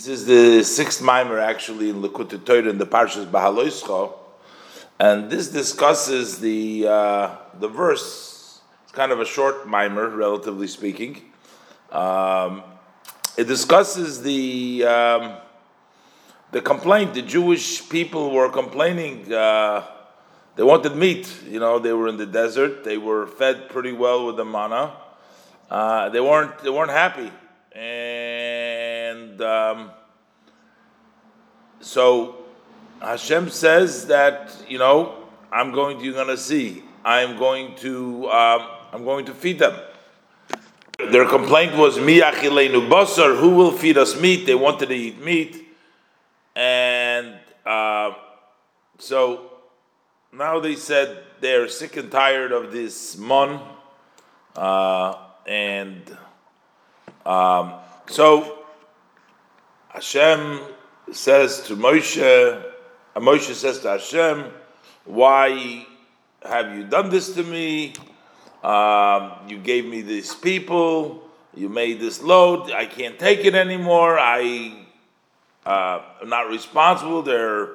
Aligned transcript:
This 0.00 0.08
is 0.08 0.24
the 0.24 0.62
sixth 0.62 1.02
mimer 1.02 1.38
actually 1.38 1.90
in 1.90 2.00
Likutei 2.00 2.42
Torah 2.42 2.70
in 2.70 2.78
the 2.78 2.86
Parshas 2.86 3.26
Bahaloischa, 3.26 4.10
and 4.98 5.30
this 5.30 5.48
discusses 5.48 6.40
the 6.40 6.86
uh, 6.88 7.36
the 7.58 7.68
verse. 7.68 8.62
It's 8.82 8.92
kind 8.92 9.12
of 9.12 9.20
a 9.20 9.26
short 9.26 9.68
mimer, 9.68 10.08
relatively 10.08 10.68
speaking. 10.68 11.20
Um, 11.92 12.62
it 13.36 13.46
discusses 13.46 14.22
the 14.22 14.86
um, 14.86 15.36
the 16.50 16.62
complaint. 16.62 17.12
The 17.12 17.20
Jewish 17.20 17.86
people 17.90 18.30
were 18.30 18.48
complaining. 18.48 19.30
Uh, 19.30 19.84
they 20.56 20.62
wanted 20.62 20.96
meat. 20.96 21.30
You 21.46 21.60
know, 21.60 21.78
they 21.78 21.92
were 21.92 22.08
in 22.08 22.16
the 22.16 22.24
desert. 22.24 22.84
They 22.84 22.96
were 22.96 23.26
fed 23.26 23.68
pretty 23.68 23.92
well 23.92 24.24
with 24.24 24.38
the 24.38 24.46
manna. 24.46 24.94
Uh, 25.68 26.08
they 26.08 26.20
weren't. 26.20 26.58
They 26.60 26.70
weren't 26.70 26.90
happy, 26.90 27.30
and 27.72 27.99
um, 29.40 29.90
so 31.80 32.36
Hashem 33.00 33.50
says 33.50 34.06
that 34.06 34.54
you 34.68 34.78
know 34.78 35.14
I'm 35.50 35.72
going. 35.72 35.98
To, 35.98 36.04
you're 36.04 36.14
going 36.14 36.28
to 36.28 36.36
see. 36.36 36.82
I'm 37.04 37.36
going 37.38 37.74
to. 37.76 38.30
Um, 38.30 38.68
I'm 38.92 39.04
going 39.04 39.26
to 39.26 39.34
feed 39.34 39.58
them. 39.58 39.78
Their 41.10 41.26
complaint 41.26 41.76
was 41.76 41.96
miyachilenu 41.96 42.88
basar. 42.88 43.38
Who 43.38 43.50
will 43.50 43.72
feed 43.72 43.96
us 43.96 44.20
meat? 44.20 44.46
They 44.46 44.54
wanted 44.54 44.90
to 44.90 44.94
eat 44.94 45.22
meat, 45.24 45.66
and 46.54 47.36
uh, 47.64 48.12
so 48.98 49.50
now 50.32 50.60
they 50.60 50.76
said 50.76 51.24
they're 51.40 51.68
sick 51.68 51.96
and 51.96 52.10
tired 52.10 52.52
of 52.52 52.70
this 52.70 53.16
mon. 53.16 53.60
Uh, 54.54 55.14
and 55.46 56.16
um, 57.24 57.74
so 58.06 58.59
Hashem 59.92 60.60
says 61.12 61.62
to 61.62 61.76
Moshe, 61.76 62.64
and 63.14 63.24
Moshe 63.24 63.54
says 63.54 63.80
to 63.80 63.90
Hashem, 63.90 64.50
"Why 65.04 65.86
have 66.42 66.74
you 66.74 66.84
done 66.84 67.10
this 67.10 67.34
to 67.34 67.42
me? 67.42 67.94
Um, 68.62 69.32
you 69.48 69.58
gave 69.58 69.86
me 69.86 70.02
these 70.02 70.34
people. 70.34 71.22
You 71.54 71.68
made 71.68 72.00
this 72.00 72.22
load. 72.22 72.70
I 72.70 72.86
can't 72.86 73.18
take 73.18 73.44
it 73.44 73.54
anymore. 73.54 74.18
I 74.18 74.86
uh, 75.66 76.02
am 76.22 76.28
not 76.28 76.48
responsible. 76.48 77.22
They're 77.22 77.70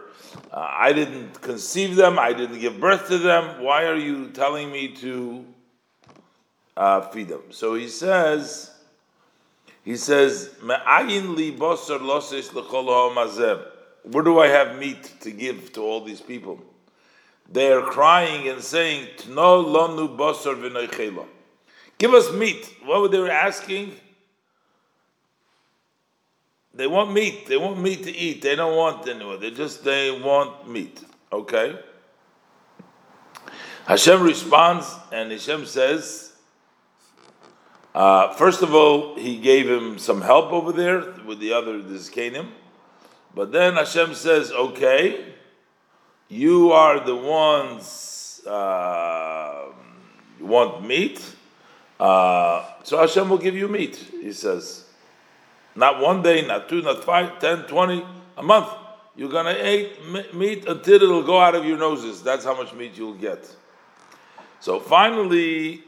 uh, 0.51 0.67
I 0.71 0.93
didn't 0.93 1.41
conceive 1.41 1.95
them. 1.95 2.17
I 2.17 2.33
didn't 2.33 2.59
give 2.59 2.79
birth 2.79 3.07
to 3.07 3.17
them. 3.17 3.63
Why 3.63 3.85
are 3.85 3.97
you 3.97 4.29
telling 4.29 4.71
me 4.71 4.89
to 4.97 5.45
uh, 6.77 7.01
feed 7.09 7.29
them. 7.29 7.41
So 7.51 7.75
he 7.75 7.87
says, 7.87 8.71
he 9.85 9.95
says, 9.95 10.49
"Me'ayin 10.63 11.35
li 11.35 11.55
bosar 11.55 12.01
Where 14.03 14.23
do 14.23 14.39
I 14.39 14.47
have 14.47 14.77
meat 14.79 15.13
to 15.21 15.31
give 15.31 15.71
to 15.73 15.81
all 15.81 16.01
these 16.03 16.21
people? 16.21 16.59
They 17.49 17.71
are 17.71 17.83
crying 17.83 18.49
and 18.49 18.63
saying, 18.63 19.07
Tno 19.17 19.63
lonu 19.63 20.17
bosar 20.17 21.27
Give 21.99 22.13
us 22.13 22.33
meat. 22.33 22.67
What 22.83 23.01
were 23.01 23.07
they 23.07 23.29
asking? 23.29 23.95
They 26.73 26.87
want 26.87 27.13
meat. 27.13 27.45
They 27.47 27.57
want 27.57 27.79
meat 27.79 28.03
to 28.03 28.11
eat. 28.13 28.41
They 28.41 28.55
don't 28.55 28.75
want 28.75 29.07
anyone. 29.07 29.39
They 29.39 29.51
just 29.51 29.83
they 29.83 30.11
want 30.11 30.67
meat. 30.67 31.01
Okay. 31.31 31.79
Hashem 33.85 34.23
responds, 34.23 34.93
and 35.11 35.31
Hashem 35.31 35.67
says, 35.67 36.24
uh, 37.95 38.33
first 38.33 38.61
of 38.61 38.75
all, 38.75 39.15
he 39.15 39.37
gave 39.37 39.67
him 39.67 39.97
some 39.97 40.21
help 40.21 40.51
over 40.51 40.71
there 40.71 41.13
with 41.25 41.39
the 41.39 41.53
other 41.53 41.79
Dizkanim. 41.79 42.47
But 43.33 43.51
then 43.51 43.73
Hashem 43.73 44.13
says, 44.13 44.51
okay, 44.51 45.33
you 46.27 46.71
are 46.71 46.99
the 46.99 47.15
ones 47.15 48.41
uh, 48.45 49.71
want 50.39 50.85
meat. 50.85 51.23
Uh, 51.99 52.65
so 52.83 52.97
Hashem 52.97 53.29
will 53.29 53.37
give 53.37 53.55
you 53.55 53.67
meat, 53.67 53.95
he 54.21 54.33
says. 54.33 54.85
Not 55.75 56.01
one 56.01 56.21
day, 56.21 56.45
not 56.45 56.67
two, 56.67 56.81
not 56.81 57.03
five, 57.03 57.39
ten, 57.39 57.63
twenty, 57.63 58.05
a 58.37 58.43
month. 58.43 58.67
You're 59.15 59.29
going 59.29 59.55
to 59.55 59.69
eat 59.73 60.33
meat 60.33 60.67
until 60.67 60.95
it'll 60.95 61.23
go 61.23 61.39
out 61.39 61.55
of 61.55 61.65
your 61.65 61.77
noses. 61.77 62.21
That's 62.21 62.43
how 62.43 62.55
much 62.55 62.73
meat 62.73 62.97
you'll 62.97 63.13
get. 63.13 63.49
So 64.59 64.79
finally, 64.79 65.83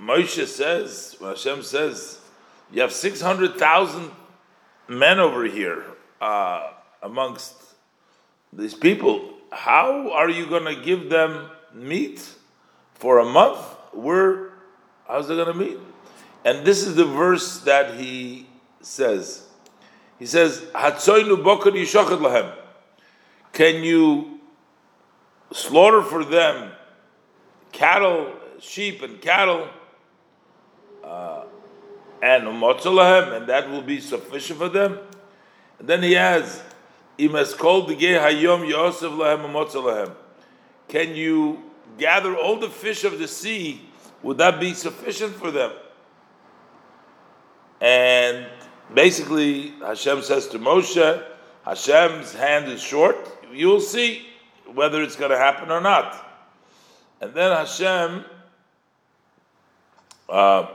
Moshe 0.00 0.46
says, 0.46 1.16
Hashem 1.20 1.62
says, 1.62 2.20
you 2.70 2.82
have 2.82 2.92
600,000 2.92 4.10
men 4.88 5.18
over 5.18 5.44
here 5.44 5.84
uh, 6.20 6.70
amongst 7.02 7.54
these 8.52 8.74
people. 8.74 9.34
How 9.50 10.12
are 10.12 10.30
you 10.30 10.46
going 10.46 10.64
to 10.64 10.80
give 10.82 11.10
them 11.10 11.50
meat 11.74 12.26
for 12.94 13.18
a 13.18 13.24
month? 13.24 13.58
Where, 13.92 14.52
how's 15.06 15.28
they 15.28 15.34
going 15.34 15.52
to 15.52 15.54
meet? 15.54 15.78
And 16.44 16.64
this 16.64 16.86
is 16.86 16.94
the 16.94 17.04
verse 17.04 17.60
that 17.60 17.98
he 17.98 18.46
says. 18.80 19.46
He 20.18 20.26
says, 20.26 20.60
lahem. 20.72 22.54
Can 23.52 23.82
you 23.82 24.40
slaughter 25.52 26.02
for 26.02 26.24
them 26.24 26.72
cattle, 27.72 28.32
sheep 28.60 29.02
and 29.02 29.20
cattle 29.20 29.68
uh, 31.08 31.44
and 32.20 32.46
and 32.46 33.46
that 33.46 33.70
will 33.70 33.82
be 33.82 34.00
sufficient 34.00 34.58
for 34.58 34.68
them. 34.68 34.98
And 35.78 35.88
then 35.88 36.02
he 36.02 36.16
adds, 36.16 36.62
"Imes 37.18 37.56
kol 37.56 37.86
hayom 37.86 38.68
yosef 38.68 39.12
lahem 39.12 39.50
umotzalahem." 39.50 40.14
Can 40.88 41.14
you 41.14 41.62
gather 41.96 42.36
all 42.36 42.58
the 42.58 42.68
fish 42.68 43.04
of 43.04 43.18
the 43.18 43.28
sea? 43.28 43.80
Would 44.22 44.38
that 44.38 44.58
be 44.58 44.74
sufficient 44.74 45.34
for 45.34 45.50
them? 45.50 45.72
And 47.80 48.46
basically, 48.92 49.68
Hashem 49.80 50.22
says 50.22 50.48
to 50.48 50.58
Moshe, 50.58 51.24
Hashem's 51.64 52.32
hand 52.32 52.66
is 52.66 52.80
short. 52.80 53.16
You 53.52 53.68
will 53.68 53.80
see 53.80 54.26
whether 54.74 55.02
it's 55.02 55.14
going 55.14 55.30
to 55.30 55.38
happen 55.38 55.70
or 55.70 55.80
not. 55.80 56.26
And 57.20 57.32
then 57.32 57.56
Hashem. 57.56 58.24
Uh, 60.28 60.66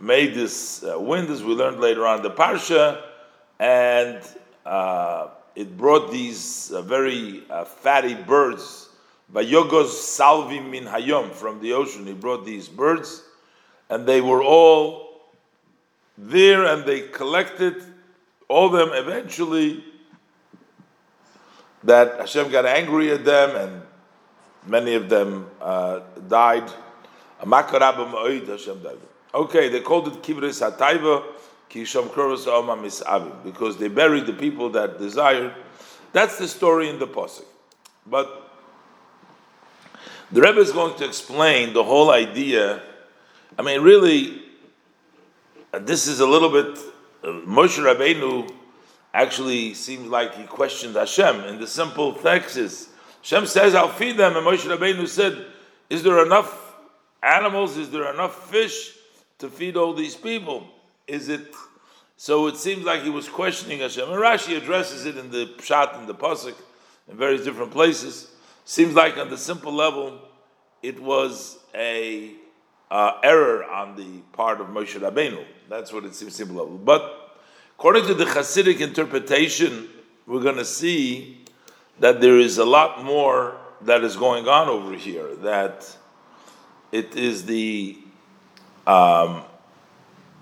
made 0.00 0.34
this 0.34 0.82
uh, 0.84 0.98
wind, 0.98 1.28
as 1.30 1.42
we 1.42 1.54
learned 1.54 1.80
later 1.80 2.06
on 2.06 2.18
in 2.18 2.22
the 2.22 2.30
parsha, 2.30 3.02
and 3.58 4.20
uh, 4.64 5.28
it 5.54 5.76
brought 5.76 6.12
these 6.12 6.70
uh, 6.70 6.82
very 6.82 7.42
uh, 7.50 7.64
fatty 7.64 8.14
birds. 8.14 8.88
Vayogos 9.32 9.88
salvim 9.88 10.70
min 10.70 10.84
hayom 10.84 11.30
from 11.32 11.60
the 11.60 11.72
ocean. 11.72 12.06
He 12.06 12.14
brought 12.14 12.44
these 12.46 12.68
birds, 12.68 13.22
and 13.90 14.06
they 14.06 14.20
were 14.20 14.42
all 14.42 15.08
there, 16.16 16.64
and 16.64 16.84
they 16.84 17.08
collected 17.08 17.82
all 18.48 18.66
of 18.66 18.72
them. 18.72 18.90
Eventually, 18.92 19.84
that 21.84 22.18
Hashem 22.20 22.50
got 22.50 22.66
angry 22.66 23.10
at 23.10 23.24
them, 23.24 23.56
and 23.56 23.82
many 24.66 24.94
of 24.94 25.08
them 25.08 25.50
uh, 25.60 26.00
died. 26.28 26.70
Hashem 27.40 28.82
died. 28.82 28.98
Okay, 29.34 29.68
they 29.68 29.80
called 29.80 30.08
it 30.08 30.22
Kivris 30.22 30.62
Hataiva, 30.62 31.22
Kisham 31.68 32.08
Kurvas 32.08 32.46
Oma 32.46 32.76
Misavim, 32.76 33.44
because 33.44 33.76
they 33.76 33.88
buried 33.88 34.26
the 34.26 34.32
people 34.32 34.70
that 34.70 34.98
desired. 34.98 35.54
That's 36.12 36.38
the 36.38 36.48
story 36.48 36.88
in 36.88 36.98
the 36.98 37.06
Pasuk. 37.06 37.44
But 38.06 38.50
the 40.32 40.40
Rebbe 40.40 40.60
is 40.60 40.72
going 40.72 40.96
to 40.98 41.04
explain 41.04 41.74
the 41.74 41.84
whole 41.84 42.10
idea. 42.10 42.82
I 43.58 43.62
mean, 43.62 43.82
really, 43.82 44.42
this 45.72 46.06
is 46.06 46.20
a 46.20 46.26
little 46.26 46.50
bit. 46.50 46.78
Uh, 47.22 47.26
Moshe 47.46 47.78
Rabbeinu 47.78 48.50
actually 49.12 49.74
seems 49.74 50.06
like 50.08 50.34
he 50.36 50.44
questioned 50.44 50.96
Hashem. 50.96 51.44
In 51.44 51.60
the 51.60 51.66
simple 51.66 52.14
text 52.14 52.56
is 52.56 52.88
Hashem 53.22 53.46
says, 53.46 53.74
"I'll 53.74 53.88
feed 53.88 54.16
them," 54.16 54.36
and 54.36 54.46
Moshe 54.46 54.64
Rabbeinu 54.64 55.06
said, 55.06 55.46
"Is 55.90 56.02
there 56.02 56.24
enough 56.24 56.74
animals? 57.22 57.76
Is 57.76 57.90
there 57.90 58.12
enough 58.12 58.50
fish?" 58.50 58.97
To 59.38 59.48
feed 59.48 59.76
all 59.76 59.94
these 59.94 60.14
people? 60.14 60.66
Is 61.06 61.28
it 61.28 61.54
so? 62.16 62.46
It 62.48 62.56
seems 62.56 62.84
like 62.84 63.02
he 63.02 63.10
was 63.10 63.28
questioning 63.28 63.80
Hashem. 63.80 64.08
And 64.08 64.20
Rashi 64.20 64.56
addresses 64.56 65.06
it 65.06 65.16
in 65.16 65.30
the 65.30 65.46
Pshat 65.58 65.98
and 65.98 66.06
the 66.06 66.14
Pasuk 66.14 66.54
in 67.08 67.16
various 67.16 67.44
different 67.44 67.70
places. 67.70 68.30
Seems 68.64 68.94
like 68.94 69.16
on 69.16 69.30
the 69.30 69.38
simple 69.38 69.72
level, 69.72 70.20
it 70.82 71.00
was 71.00 71.58
a 71.74 72.32
uh, 72.90 73.12
error 73.22 73.64
on 73.64 73.96
the 73.96 74.20
part 74.32 74.60
of 74.60 74.68
Moshe 74.68 74.98
Rabbeinu. 74.98 75.44
That's 75.68 75.92
what 75.92 76.04
it 76.04 76.14
seems 76.14 76.34
simple 76.34 76.56
level. 76.56 76.78
But 76.78 77.36
according 77.78 78.06
to 78.06 78.14
the 78.14 78.24
Hasidic 78.24 78.80
interpretation, 78.80 79.88
we're 80.26 80.42
going 80.42 80.56
to 80.56 80.64
see 80.64 81.44
that 82.00 82.20
there 82.20 82.38
is 82.38 82.58
a 82.58 82.64
lot 82.64 83.04
more 83.04 83.56
that 83.82 84.02
is 84.02 84.16
going 84.16 84.48
on 84.48 84.68
over 84.68 84.94
here. 84.94 85.34
That 85.36 85.96
it 86.92 87.16
is 87.16 87.44
the 87.44 87.98
um, 88.88 89.42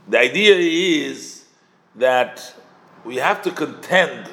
the 0.06 0.20
idea 0.20 0.54
is 0.54 1.44
that 1.96 2.54
we 3.04 3.16
have 3.16 3.43
to 3.43 3.50
contend. 3.50 4.31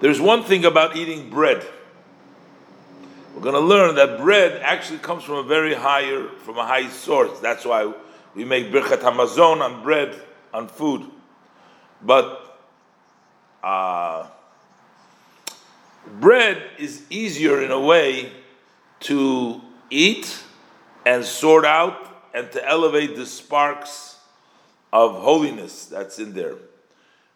There's 0.00 0.20
one 0.20 0.42
thing 0.42 0.64
about 0.64 0.96
eating 0.96 1.30
bread. 1.30 1.64
We're 3.32 3.42
going 3.42 3.54
to 3.54 3.60
learn 3.60 3.94
that 3.94 4.18
bread 4.18 4.60
actually 4.62 4.98
comes 4.98 5.22
from 5.22 5.36
a 5.36 5.44
very 5.44 5.72
higher, 5.72 6.30
from 6.44 6.58
a 6.58 6.66
high 6.66 6.88
source. 6.88 7.38
That's 7.38 7.64
why 7.64 7.94
we 8.34 8.44
make 8.44 8.72
birchat 8.72 9.02
hamazon 9.02 9.60
on 9.60 9.84
bread, 9.84 10.20
on 10.52 10.66
food. 10.66 11.08
But 12.02 12.58
uh, 13.62 14.26
bread 16.20 16.60
is 16.76 17.04
easier 17.08 17.62
in 17.62 17.70
a 17.70 17.80
way 17.80 18.32
to 19.00 19.60
eat 19.90 20.42
and 21.06 21.24
sort 21.24 21.64
out 21.64 22.11
and 22.34 22.50
to 22.52 22.68
elevate 22.68 23.16
the 23.16 23.26
sparks 23.26 24.16
of 24.92 25.14
holiness 25.22 25.86
that's 25.86 26.18
in 26.18 26.34
there. 26.34 26.54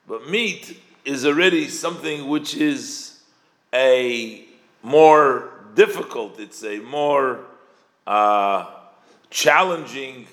But 0.06 0.28
meat 0.28 0.80
is 1.04 1.24
already 1.24 1.68
something 1.68 2.28
which 2.28 2.54
is 2.54 3.20
a 3.72 4.44
more 4.82 5.52
difficult, 5.74 6.38
it's 6.40 6.64
a 6.64 6.78
more 6.78 7.40
uh, 8.06 8.66
challenging 9.30 10.26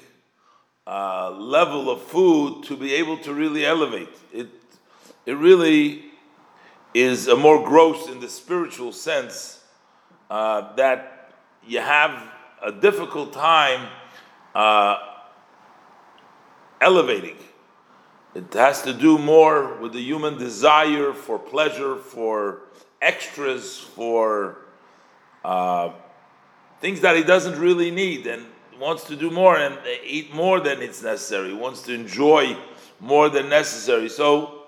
uh, 0.85 1.31
level 1.31 1.89
of 1.89 2.01
food 2.01 2.63
to 2.65 2.77
be 2.77 2.93
able 2.93 3.17
to 3.17 3.33
really 3.33 3.65
elevate. 3.65 4.09
It, 4.31 4.49
it 5.25 5.33
really 5.33 6.05
is 6.93 7.27
a 7.27 7.35
more 7.35 7.63
gross 7.65 8.07
in 8.09 8.19
the 8.19 8.29
spiritual 8.29 8.91
sense 8.91 9.63
uh, 10.29 10.73
that 10.75 11.31
you 11.65 11.79
have 11.79 12.29
a 12.61 12.71
difficult 12.71 13.33
time 13.33 13.87
uh, 14.53 14.97
elevating. 16.81 17.37
It 18.35 18.53
has 18.53 18.81
to 18.83 18.93
do 18.93 19.17
more 19.17 19.75
with 19.75 19.93
the 19.93 20.01
human 20.01 20.37
desire 20.37 21.13
for 21.13 21.37
pleasure, 21.37 21.97
for 21.97 22.61
extras, 23.01 23.79
for 23.79 24.57
uh, 25.43 25.91
things 26.81 27.01
that 27.01 27.15
he 27.15 27.23
doesn't 27.23 27.59
really 27.59 27.91
need 27.91 28.25
and 28.25 28.45
wants 28.79 29.03
to 29.05 29.15
do 29.15 29.29
more 29.29 29.57
and 29.57 29.77
eat 30.03 30.33
more 30.33 30.59
than 30.59 30.81
it's 30.81 31.03
necessary, 31.03 31.49
he 31.49 31.53
wants 31.53 31.83
to 31.83 31.93
enjoy 31.93 32.57
more 32.99 33.29
than 33.29 33.49
necessary. 33.49 34.09
So, 34.09 34.63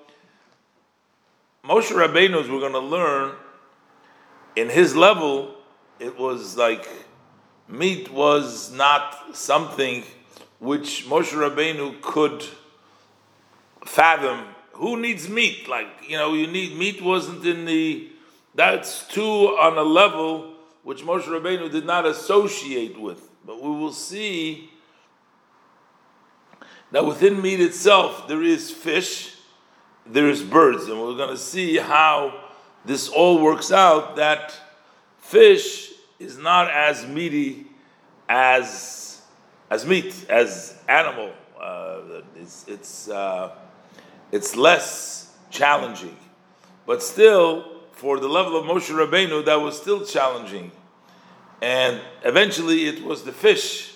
Moshe 1.63 1.91
Rabbeinu, 1.91 2.47
we're 2.49 2.59
going 2.59 2.73
to 2.73 2.79
learn, 2.79 3.35
in 4.55 4.69
his 4.69 4.95
level, 4.95 5.55
it 5.99 6.17
was 6.19 6.55
like 6.55 6.87
meat 7.67 8.11
was 8.11 8.71
not 8.71 9.35
something 9.35 10.03
which 10.59 11.05
Moshe 11.07 11.33
Rabbeinu 11.33 12.01
could 12.01 12.45
fathom. 13.85 14.45
Who 14.73 14.99
needs 14.99 15.29
meat? 15.29 15.67
Like, 15.67 15.87
you 16.07 16.17
know, 16.17 16.33
you 16.33 16.47
need 16.47 16.77
meat 16.77 17.01
wasn't 17.01 17.45
in 17.45 17.65
the, 17.65 18.09
that's 18.53 19.07
too 19.07 19.23
on 19.23 19.77
a 19.77 19.83
level 19.83 20.53
which 20.83 21.03
Moshe 21.03 21.23
Rabbeinu 21.23 21.71
did 21.71 21.85
not 21.85 22.05
associate 22.05 22.99
with. 22.99 23.29
But 23.45 23.61
we 23.61 23.69
will 23.69 23.93
see 23.93 24.71
that 26.91 27.05
within 27.05 27.41
meat 27.41 27.59
itself 27.59 28.27
there 28.27 28.43
is 28.43 28.71
fish, 28.71 29.35
there 30.05 30.29
is 30.29 30.43
birds, 30.43 30.85
and 30.87 30.99
we're 30.99 31.17
going 31.17 31.29
to 31.29 31.37
see 31.37 31.77
how 31.77 32.41
this 32.85 33.09
all 33.09 33.41
works 33.41 33.71
out 33.71 34.15
that 34.17 34.55
fish 35.17 35.94
is 36.19 36.37
not 36.37 36.71
as 36.71 37.05
meaty 37.05 37.67
as 38.29 39.21
as 39.69 39.85
meat 39.85 40.25
as 40.29 40.77
animal. 40.87 41.31
Uh, 41.59 42.21
it's 42.35 42.65
it's 42.67 43.09
uh, 43.09 43.51
it's 44.31 44.55
less 44.55 45.33
challenging, 45.49 46.15
but 46.85 47.01
still 47.01 47.81
for 47.91 48.19
the 48.19 48.27
level 48.27 48.57
of 48.57 48.65
Moshe 48.65 48.93
Rabbeinu 48.93 49.45
that 49.45 49.55
was 49.55 49.79
still 49.79 50.05
challenging, 50.05 50.71
and 51.61 52.01
eventually 52.23 52.85
it 52.85 53.03
was 53.03 53.23
the 53.23 53.31
fish. 53.31 53.93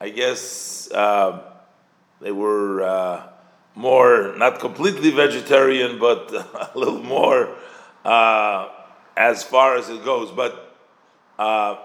I 0.00 0.08
guess 0.08 0.90
uh, 0.90 1.40
they 2.20 2.32
were 2.32 2.82
uh, 2.82 3.22
more 3.74 4.34
not 4.36 4.58
completely 4.60 5.10
vegetarian, 5.10 5.98
but 5.98 6.32
a 6.74 6.78
little 6.78 7.02
more 7.02 7.54
uh, 8.04 8.68
as 9.16 9.42
far 9.42 9.76
as 9.76 9.88
it 9.88 10.04
goes, 10.04 10.30
but. 10.30 10.68
Uh, 11.38 11.76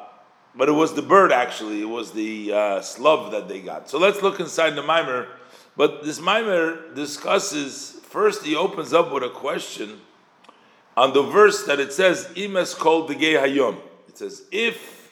but 0.56 0.70
it 0.70 0.74
was 0.74 0.96
the 0.96 1.02
bird 1.02 1.32
actually. 1.32 1.82
It 1.82 1.90
was 1.90 2.12
the 2.12 2.54
uh, 2.54 2.82
slove 2.82 3.32
that 3.32 3.48
they 3.48 3.62
got. 3.62 3.90
So 3.90 4.00
let's 4.00 4.22
look 4.22 4.40
inside 4.40 4.72
the 4.72 4.84
mimer. 4.84 5.28
But 5.76 6.04
this 6.04 6.20
mimer 6.20 6.94
discusses 6.94 8.00
first. 8.04 8.44
He 8.44 8.56
opens 8.56 8.94
up 8.94 9.14
with 9.14 9.24
a 9.24 9.30
question 9.30 10.02
on 10.96 11.14
the 11.14 11.22
verse 11.22 11.64
that 11.66 11.80
it 11.80 11.94
says 11.94 12.28
"Imes 12.36 13.08
the 13.08 13.16
gay 13.16 13.34
hayom." 13.34 13.78
It 14.08 14.18
says 14.18 14.46
if 14.52 15.12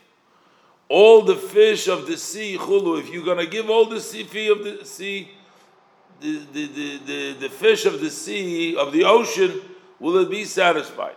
all 0.90 1.22
the 1.22 1.36
fish 1.36 1.88
of 1.88 2.08
the 2.08 2.18
sea 2.18 2.58
chulu, 2.58 3.00
if 3.00 3.10
you're 3.10 3.26
gonna 3.26 3.46
give 3.46 3.70
all 3.70 3.86
the 3.86 4.00
sea 4.00 4.48
of 4.50 4.64
the 4.64 4.84
sea, 4.84 5.30
the, 6.20 6.40
the, 6.54 6.68
the, 6.68 6.98
the, 7.06 7.34
the 7.34 7.50
fish 7.50 7.86
of 7.86 8.00
the 8.02 8.10
sea 8.10 8.76
of 8.76 8.92
the 8.92 9.04
ocean, 9.04 9.62
will 10.00 10.18
it 10.18 10.30
be 10.30 10.46
satisfied? 10.46 11.16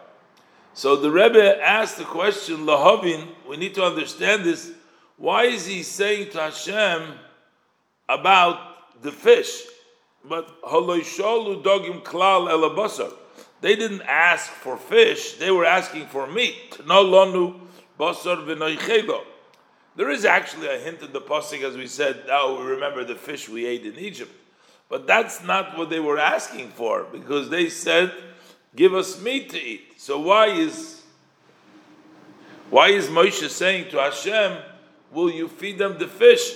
So 0.78 0.94
the 0.94 1.10
Rebbe 1.10 1.60
asked 1.60 1.98
the 1.98 2.04
question, 2.04 2.58
Lahavin, 2.58 3.26
we 3.48 3.56
need 3.56 3.74
to 3.74 3.82
understand 3.82 4.44
this. 4.44 4.70
Why 5.16 5.46
is 5.46 5.66
he 5.66 5.82
saying 5.82 6.30
to 6.30 6.42
Hashem 6.42 7.02
about 8.08 9.02
the 9.02 9.10
fish? 9.10 9.64
But 10.24 10.62
Haloishalu 10.62 11.64
dogim 11.64 12.04
klal 12.04 12.48
elabasar. 12.48 13.12
They 13.60 13.74
didn't 13.74 14.02
ask 14.02 14.52
for 14.52 14.76
fish, 14.76 15.32
they 15.32 15.50
were 15.50 15.64
asking 15.64 16.06
for 16.06 16.28
meat. 16.28 16.78
No 16.86 17.04
lonu 17.04 17.58
basar 17.98 18.46
v'noichelo. 18.46 19.22
There 19.96 20.10
is 20.10 20.24
actually 20.24 20.68
a 20.68 20.78
hint 20.78 21.02
in 21.02 21.12
the 21.12 21.20
pasuk, 21.20 21.64
as 21.64 21.76
we 21.76 21.88
said. 21.88 22.22
Now 22.28 22.56
we 22.56 22.64
remember 22.64 23.02
the 23.02 23.16
fish 23.16 23.48
we 23.48 23.66
ate 23.66 23.84
in 23.84 23.98
Egypt, 23.98 24.30
but 24.88 25.08
that's 25.08 25.42
not 25.42 25.76
what 25.76 25.90
they 25.90 25.98
were 25.98 26.20
asking 26.20 26.68
for 26.68 27.02
because 27.10 27.50
they 27.50 27.68
said 27.68 28.12
give 28.78 28.94
us 28.94 29.20
meat 29.20 29.50
to 29.50 29.60
eat. 29.60 30.00
So 30.00 30.20
why 30.20 30.46
is 30.46 31.02
why 32.70 32.90
is 32.90 33.08
Moshe 33.08 33.48
saying 33.48 33.90
to 33.90 33.98
Hashem, 33.98 34.58
will 35.10 35.30
you 35.30 35.48
feed 35.48 35.78
them 35.78 35.98
the 35.98 36.06
fish? 36.06 36.54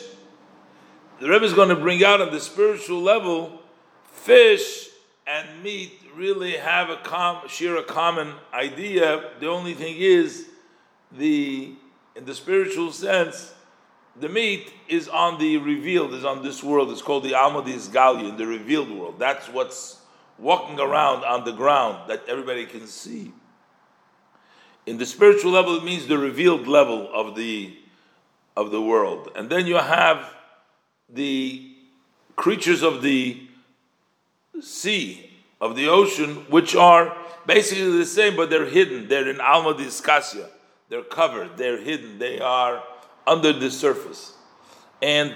The 1.19 1.28
Rebbe 1.28 1.44
is 1.44 1.52
going 1.52 1.70
to 1.70 1.76
bring 1.76 2.04
out 2.04 2.20
on 2.20 2.30
the 2.30 2.40
spiritual 2.40 3.02
level, 3.02 3.60
fish 4.04 4.88
and 5.26 5.62
meat 5.62 5.98
really 6.14 6.52
have 6.52 6.90
a 6.90 6.96
com- 6.96 7.48
share 7.48 7.76
a 7.76 7.82
common 7.82 8.32
idea. 8.52 9.30
The 9.40 9.49
only 9.49 9.75
thing 9.75 9.97
is, 9.99 10.47
the 11.11 11.75
in 12.14 12.25
the 12.25 12.35
spiritual 12.35 12.92
sense, 12.92 13.52
the 14.20 14.28
meat 14.28 14.73
is 14.87 15.08
on 15.08 15.38
the 15.38 15.56
revealed, 15.56 16.12
is 16.14 16.25
on 16.25 16.42
this 16.42 16.62
world. 16.62 16.92
It's 16.92 17.02
called 17.02 17.25
the 17.25 17.32
Almadis 17.32 17.88
Galion, 17.88 18.37
the 18.37 18.47
revealed 18.47 18.90
world. 18.90 19.18
That's 19.18 19.49
what's 19.49 20.01
walking 20.42 20.80
around 20.80 21.25
on 21.25 21.44
the 21.44 21.52
ground 21.52 22.11
that 22.11 22.22
everybody 22.28 22.66
can 22.66 22.87
see. 22.87 23.32
In 24.84 24.99
the 24.99 25.06
spiritual 25.06 25.52
level, 25.52 25.76
it 25.76 25.84
means 25.84 26.06
the 26.06 26.18
revealed 26.18 26.66
level 26.66 27.08
of 27.14 27.37
the 27.37 27.76
of 28.54 28.70
the 28.70 28.82
world. 28.82 29.30
And 29.34 29.49
then 29.49 29.66
you 29.66 29.76
have 29.76 30.34
the 31.08 31.70
creatures 32.37 32.82
of 32.82 33.00
the 33.00 33.46
sea, 34.61 35.30
of 35.61 35.75
the 35.75 35.88
ocean, 35.88 36.44
which 36.50 36.76
are 36.76 37.16
basically 37.46 37.96
the 37.96 38.04
same, 38.04 38.37
but 38.37 38.50
they're 38.50 38.66
hidden. 38.66 39.08
They're 39.08 39.28
in 39.28 39.40
Alma 39.40 39.75
Discasia. 39.75 40.50
They're 40.92 41.02
covered, 41.02 41.56
they're 41.56 41.80
hidden, 41.80 42.18
they 42.18 42.38
are 42.38 42.82
under 43.26 43.50
the 43.50 43.70
surface. 43.70 44.34
And 45.00 45.34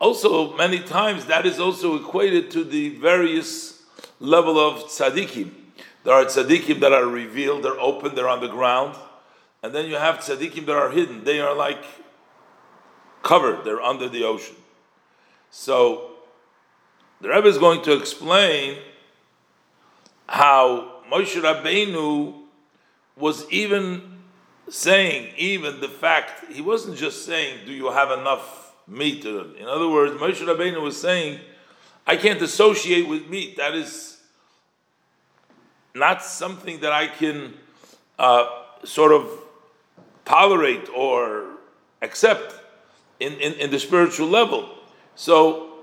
also, 0.00 0.56
many 0.56 0.80
times, 0.80 1.26
that 1.26 1.46
is 1.46 1.60
also 1.60 1.94
equated 1.94 2.50
to 2.50 2.64
the 2.64 2.88
various 2.96 3.83
level 4.20 4.58
of 4.58 4.84
tzaddikim. 4.84 5.50
There 6.04 6.14
are 6.14 6.24
tzaddikim 6.24 6.80
that 6.80 6.92
are 6.92 7.06
revealed, 7.06 7.64
they're 7.64 7.80
open, 7.80 8.14
they're 8.14 8.28
on 8.28 8.40
the 8.40 8.48
ground. 8.48 8.96
And 9.62 9.74
then 9.74 9.88
you 9.88 9.96
have 9.96 10.16
tzaddikim 10.16 10.66
that 10.66 10.76
are 10.76 10.90
hidden. 10.90 11.24
They 11.24 11.40
are 11.40 11.54
like 11.54 11.82
covered, 13.22 13.64
they're 13.64 13.80
under 13.80 14.08
the 14.08 14.24
ocean. 14.24 14.56
So 15.50 16.10
the 17.20 17.28
Rebbe 17.28 17.48
is 17.48 17.58
going 17.58 17.82
to 17.82 17.96
explain 17.96 18.78
how 20.28 21.02
Moshe 21.10 21.40
Rabbeinu 21.40 22.34
was 23.16 23.48
even 23.50 24.18
saying, 24.68 25.32
even 25.36 25.80
the 25.80 25.88
fact, 25.88 26.52
he 26.52 26.60
wasn't 26.60 26.96
just 26.96 27.24
saying, 27.24 27.66
Do 27.66 27.72
you 27.72 27.90
have 27.90 28.10
enough 28.10 28.74
meat? 28.86 29.24
In 29.24 29.66
other 29.66 29.88
words, 29.88 30.14
Moshe 30.20 30.44
Rabbeinu 30.44 30.82
was 30.82 31.00
saying, 31.00 31.40
I 32.06 32.16
can't 32.16 32.42
associate 32.42 33.08
with 33.08 33.28
meat. 33.28 33.56
That 33.56 33.74
is 33.74 34.18
not 35.94 36.22
something 36.22 36.80
that 36.80 36.92
I 36.92 37.06
can 37.06 37.54
uh, 38.18 38.46
sort 38.84 39.12
of 39.12 39.30
tolerate 40.24 40.88
or 40.94 41.46
accept 42.02 42.54
in, 43.20 43.32
in, 43.34 43.54
in 43.54 43.70
the 43.70 43.78
spiritual 43.78 44.28
level. 44.28 44.68
So 45.14 45.78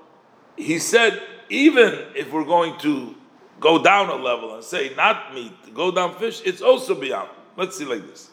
he 0.58 0.80
said, 0.80 1.22
even 1.50 2.00
if 2.16 2.32
we're 2.32 2.46
going 2.46 2.78
to 2.80 3.16
go 3.60 3.82
down 3.82 4.10
a 4.10 4.16
level 4.16 4.56
and 4.56 4.64
say 4.64 4.94
not 4.96 5.34
meat, 5.34 5.54
go 5.74 5.92
down 5.92 6.16
fish, 6.16 6.42
it's 6.46 6.62
also 6.62 6.94
beyond. 6.94 7.30
Let's 7.58 7.78
see 7.78 7.86
like 7.86 8.06
this. 8.08 8.30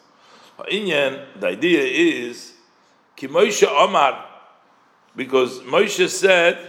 The 0.57 1.25
idea 1.43 1.83
is 1.83 2.53
because 5.15 5.59
Moshe 5.61 6.09
said, 6.09 6.68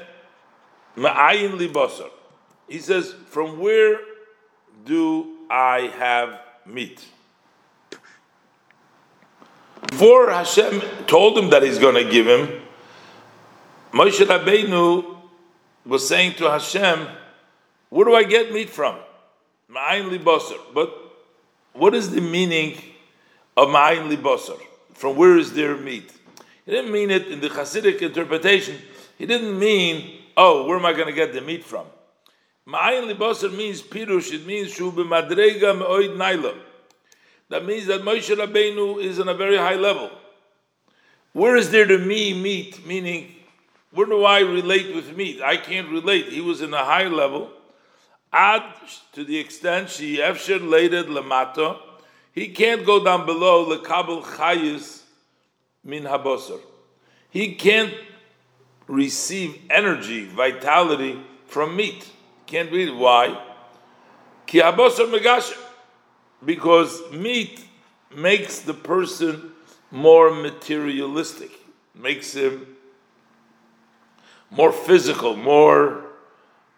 Ma'ayin 0.97 1.59
libasar. 1.59 2.11
He 2.69 2.79
says, 2.79 3.15
from 3.27 3.59
where 3.59 4.01
do 4.85 5.39
I 5.51 5.93
have 5.99 6.41
meat? 6.67 7.05
Before 9.89 10.31
Hashem 10.31 10.81
told 11.07 11.37
him 11.37 11.51
that 11.51 11.63
he's 11.63 11.79
going 11.79 11.97
to 11.97 12.11
give 12.11 12.27
him, 12.27 12.63
Moshe 13.93 14.25
Rabbeinu 14.25 15.17
was 15.85 16.07
saying 16.07 16.35
to 16.35 16.51
Hashem, 16.51 17.09
where 17.89 18.05
do 18.05 18.15
I 18.15 18.23
get 18.23 18.53
meat 18.53 18.71
from? 18.71 18.97
Ma'ayin 19.71 20.17
libasar. 20.17 20.59
But 20.73 20.95
what 21.73 21.95
is 21.95 22.11
the 22.11 22.21
meaning 22.21 22.79
of 23.57 23.69
Ma'ayin 23.69 24.15
libasar? 24.15 24.61
From 24.95 25.17
where 25.17 25.37
is 25.37 25.53
there 25.55 25.77
meat? 25.77 26.13
He 26.67 26.73
didn't 26.73 26.93
mean 26.93 27.11
it 27.11 27.29
in 27.29 27.41
the 27.41 27.49
Hasidic 27.49 28.01
interpretation. 28.01 28.77
He 29.19 29.27
didn't 29.27 29.59
mean, 29.59 30.20
oh, 30.37 30.67
where 30.67 30.77
am 30.77 30.87
I 30.87 30.93
going 30.93 31.07
to 31.07 31.13
get 31.13 31.33
the 31.33 31.41
meat 31.41 31.65
from? 31.65 31.87
Ma'ayin 32.67 33.13
libasar 33.13 33.57
means 33.57 33.83
pirush. 33.83 34.33
It 34.33 34.47
means 34.47 34.73
shu 34.73 34.93
b'madrega 34.93 35.79
me'oid 35.79 36.17
naila. 36.17 36.57
That 37.49 37.65
means 37.65 37.87
that 37.87 38.03
Moshe 38.03 38.35
Rabbeinu 38.35 39.03
is 39.03 39.19
on 39.19 39.29
a 39.29 39.35
very 39.35 39.57
high 39.57 39.75
level. 39.75 40.11
Where 41.33 41.57
is 41.57 41.71
there 41.71 41.87
to 41.87 41.99
me 41.99 42.33
meat? 42.33 42.87
Meaning, 42.87 43.35
where 43.93 44.07
do 44.07 44.25
I 44.25 44.41
relate 44.41 44.95
with 44.95 45.17
meat? 45.17 45.43
I 45.43 45.57
can't 45.57 45.89
relate. 45.89 46.29
He 46.29 46.41
was 46.41 46.61
in 46.61 46.73
a 46.73 46.85
high 46.85 47.09
level. 47.09 47.51
Ad 48.33 48.63
to 49.13 49.25
the 49.25 49.39
extent 49.39 49.91
she 49.91 50.19
efsher 50.19 50.61
lated 50.61 51.07
lamato, 51.07 51.79
he 52.33 52.49
can't 52.49 52.87
go 52.87 53.03
down 53.03 53.27
below 53.27 53.77
lekabel 53.77 54.23
chayis 54.23 55.03
min 55.83 56.05
habosar. 56.05 56.61
He 57.31 57.55
can't 57.55 57.93
receive 58.91 59.57
energy, 59.71 60.27
vitality 60.27 61.19
from 61.47 61.77
meat. 61.77 62.09
Can't 62.47 62.73
read. 62.73 62.93
Why? 62.95 63.41
Because 66.45 67.13
meat 67.13 67.65
makes 68.15 68.59
the 68.59 68.75
person 68.75 69.53
more 69.93 70.35
materialistic, 70.35 71.53
makes 71.95 72.35
him 72.35 72.77
more 74.51 74.73
physical, 74.73 75.37
more 75.37 76.07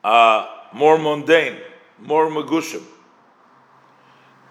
uh, 0.04 0.46
more 0.74 0.98
mundane, 0.98 1.58
more 1.98 2.28
magushim. 2.28 2.82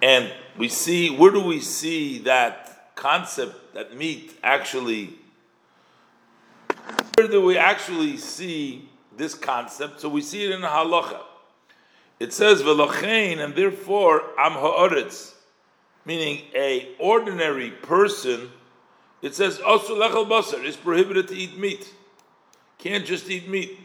And 0.01 0.31
we 0.57 0.67
see, 0.67 1.15
where 1.15 1.31
do 1.31 1.41
we 1.41 1.59
see 1.59 2.19
that 2.19 2.95
concept, 2.95 3.75
that 3.75 3.95
meat 3.95 4.37
actually, 4.41 5.13
where 7.21 7.29
do 7.29 7.39
we 7.39 7.55
actually 7.55 8.17
see 8.17 8.89
this 9.15 9.35
concept? 9.35 10.01
So 10.01 10.09
we 10.09 10.23
see 10.23 10.45
it 10.45 10.51
in 10.51 10.61
halacha. 10.61 11.19
It 12.19 12.33
says, 12.33 12.63
Velochein, 12.63 13.37
and 13.37 13.53
therefore, 13.53 14.23
am 14.39 14.53
ha'oretz, 14.53 15.35
meaning 16.03 16.41
a 16.55 16.89
ordinary 16.97 17.69
person, 17.69 18.49
it 19.21 19.35
says, 19.35 19.59
Osu 19.59 19.89
lechel 19.89 20.27
basar, 20.27 20.63
is 20.63 20.75
prohibited 20.75 21.27
to 21.27 21.35
eat 21.35 21.59
meat. 21.59 21.93
Can't 22.79 23.05
just 23.05 23.29
eat 23.29 23.47
meat. 23.47 23.77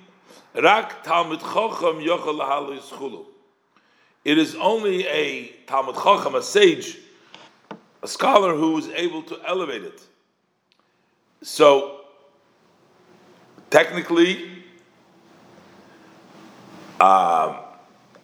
Rak 0.55 1.05
Talmud 1.05 1.40
Chacham 1.40 2.00
Yochel 2.00 3.26
It 4.25 4.38
is 4.38 4.55
only 4.55 5.07
a 5.09 5.49
Talmud 5.66 5.97
Chacham, 5.97 6.37
a 6.37 6.43
sage, 6.43 6.97
a 8.02 8.09
scholar 8.09 8.55
who 8.55 8.78
is 8.78 8.88
able 8.88 9.23
to 9.25 9.38
elevate 9.47 9.83
it. 9.83 10.00
So, 11.43 11.96
technically, 13.76 14.49
uh, 16.99 17.61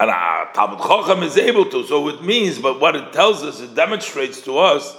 and 0.00 0.10
uh, 0.10 0.46
Talmud 0.54 0.78
Chacham 0.78 1.22
is 1.22 1.36
able 1.36 1.66
to. 1.66 1.84
So 1.84 2.08
it 2.08 2.24
means, 2.24 2.58
but 2.58 2.80
what 2.80 2.96
it 2.96 3.12
tells 3.12 3.42
us, 3.42 3.60
it 3.60 3.74
demonstrates 3.74 4.40
to 4.42 4.56
us 4.56 4.96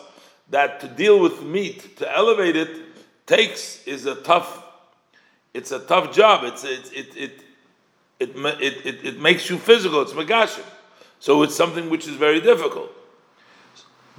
that 0.51 0.79
to 0.81 0.88
deal 0.88 1.19
with 1.19 1.41
meat, 1.41 1.98
to 1.98 2.15
elevate 2.15 2.55
it, 2.55 2.69
takes 3.25 3.83
is 3.88 4.05
a 4.05 4.13
tough 4.13 4.60
it's 5.55 5.72
a 5.72 5.79
tough 5.79 6.15
job. 6.15 6.43
It's 6.43 6.63
it 6.63 6.91
it 6.93 7.17
it 7.17 7.31
it 8.19 8.36
it, 8.36 8.86
it, 8.86 9.05
it 9.05 9.19
makes 9.19 9.50
you 9.50 9.57
physical. 9.57 10.03
It's 10.03 10.13
megashim. 10.13 10.65
So 11.19 11.41
it's 11.41 11.55
something 11.55 11.89
which 11.89 12.07
is 12.07 12.15
very 12.15 12.41
difficult. 12.41 12.91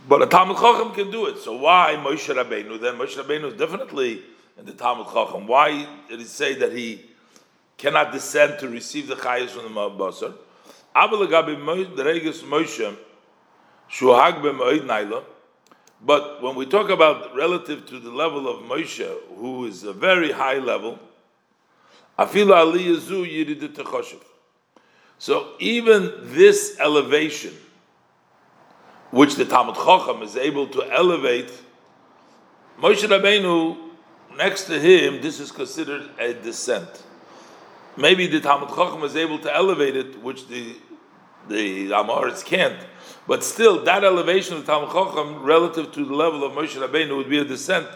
But 0.09 0.23
a 0.23 0.27
Talmud 0.27 0.57
Chacham 0.57 0.93
can 0.95 1.13
do 1.13 1.27
it. 1.27 1.39
So 1.39 1.57
why 1.57 1.95
Moshe 1.99 2.35
Rabbeinu? 2.35 2.81
Then 2.81 2.97
Moshe 2.99 3.17
Rabbeinu 3.17 3.57
definitely 3.57 4.23
in 4.59 4.65
the 4.65 4.73
Talmud 4.73 5.07
Chacham. 5.07 5.47
Why 5.47 5.87
did 6.09 6.21
he 6.21 6.25
say 6.27 6.55
that 6.55 6.73
he 6.73 7.03
cannot 7.77 8.13
descend 8.13 8.59
to 8.61 8.69
receive 8.69 9.09
the 9.09 9.17
chayes 9.17 9.49
from 9.51 9.63
the 9.65 9.71
Basar? 9.71 10.35
But 16.07 16.43
when 16.43 16.55
we 16.55 16.67
talk 16.67 16.91
about 16.91 17.35
relative 17.35 17.87
to 17.87 17.99
the 17.99 18.11
level 18.11 18.49
of 18.49 18.63
Moshe, 18.65 19.11
who 19.37 19.67
is 19.67 19.83
a 19.85 19.93
very 19.93 20.31
high 20.31 20.59
level, 20.59 20.99
so 25.19 25.53
even 25.59 26.13
this 26.23 26.77
elevation, 26.79 27.53
which 29.11 29.35
the 29.35 29.45
Talmud 29.45 29.75
Chacham 29.75 30.23
is 30.23 30.37
able 30.37 30.69
to 30.69 30.93
elevate, 30.93 31.51
Moshe 32.81 33.03
Rabbeinu, 33.03 33.77
next 34.37 34.65
to 34.65 34.79
him, 34.79 35.21
this 35.21 35.41
is 35.41 35.53
considered 35.53 36.11
a 36.19 36.35
descent. 36.35 37.03
Maybe 37.97 38.27
the 38.27 38.41
Talmud 38.41 38.71
Chacham 38.71 39.03
is 39.05 39.15
able 39.17 39.39
to 39.41 39.55
elevate 39.55 39.97
it, 39.97 40.23
which 40.23 40.49
the 40.49 40.77
the 41.49 41.91
Amoritz 41.91 42.45
can't. 42.45 42.79
But 43.27 43.45
still, 43.45 43.85
that 43.85 44.05
elevation 44.05 44.57
of 44.57 44.67
the 44.67 44.73
Talmud 44.73 44.91
Chacham 44.91 45.43
relative 45.43 45.93
to 45.93 46.05
the 46.05 46.15
level 46.15 46.45
of 46.45 46.53
Moshe 46.53 46.77
Rabbeinu 46.77 47.17
would 47.17 47.29
be 47.29 47.39
a 47.39 47.45
descent. 47.45 47.87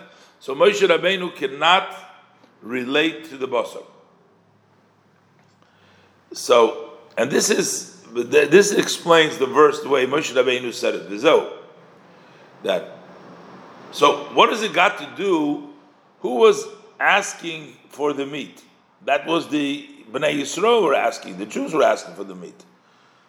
So 0.40 0.54
Moshe 0.54 0.86
Rabbeinu 0.86 1.34
cannot 1.34 1.94
relate 2.62 3.26
to 3.26 3.36
the 3.36 3.48
Basar. 3.48 3.84
So, 6.32 6.92
and 7.16 7.30
this 7.30 7.50
is 7.50 8.02
this 8.12 8.72
explains 8.72 9.38
the 9.38 9.46
verse 9.46 9.80
the 9.82 9.88
way 9.88 10.06
Moshe 10.06 10.32
Rabbeinu 10.32 10.72
said 10.72 10.94
it. 10.94 11.22
That. 12.62 12.98
So, 13.92 14.24
what 14.34 14.50
does 14.50 14.62
it 14.62 14.72
got 14.72 14.98
to 14.98 15.08
do? 15.16 15.67
Who 16.20 16.36
was 16.36 16.66
asking 16.98 17.76
for 17.88 18.12
the 18.12 18.26
meat? 18.26 18.62
That 19.04 19.26
was 19.26 19.48
the 19.48 19.88
Bnei 20.10 20.40
Yisrael 20.40 20.82
were 20.82 20.94
asking. 20.94 21.38
The 21.38 21.46
Jews 21.46 21.72
were 21.72 21.82
asking 21.82 22.14
for 22.14 22.24
the 22.24 22.34
meat. 22.34 22.64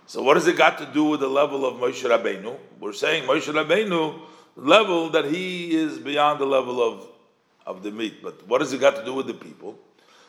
So, 0.07 0.23
what 0.23 0.33
does 0.33 0.47
it 0.47 0.57
got 0.57 0.79
to 0.79 0.87
do 0.87 1.03
with 1.03 1.19
the 1.19 1.27
level 1.27 1.65
of 1.65 1.75
Moshe 1.75 2.03
Rabbeinu? 2.03 2.57
We're 2.79 2.93
saying 2.93 3.27
Moshe 3.27 3.53
Rabbeinu 3.53 4.19
level 4.55 5.09
that 5.11 5.25
he 5.25 5.75
is 5.75 5.99
beyond 5.99 6.39
the 6.39 6.45
level 6.45 6.81
of 6.81 7.07
of 7.69 7.83
the 7.83 7.91
meat. 7.91 8.21
But 8.21 8.45
what 8.47 8.57
does 8.57 8.73
it 8.73 8.81
got 8.81 8.95
to 8.95 9.05
do 9.05 9.13
with 9.13 9.27
the 9.27 9.33
people? 9.33 9.77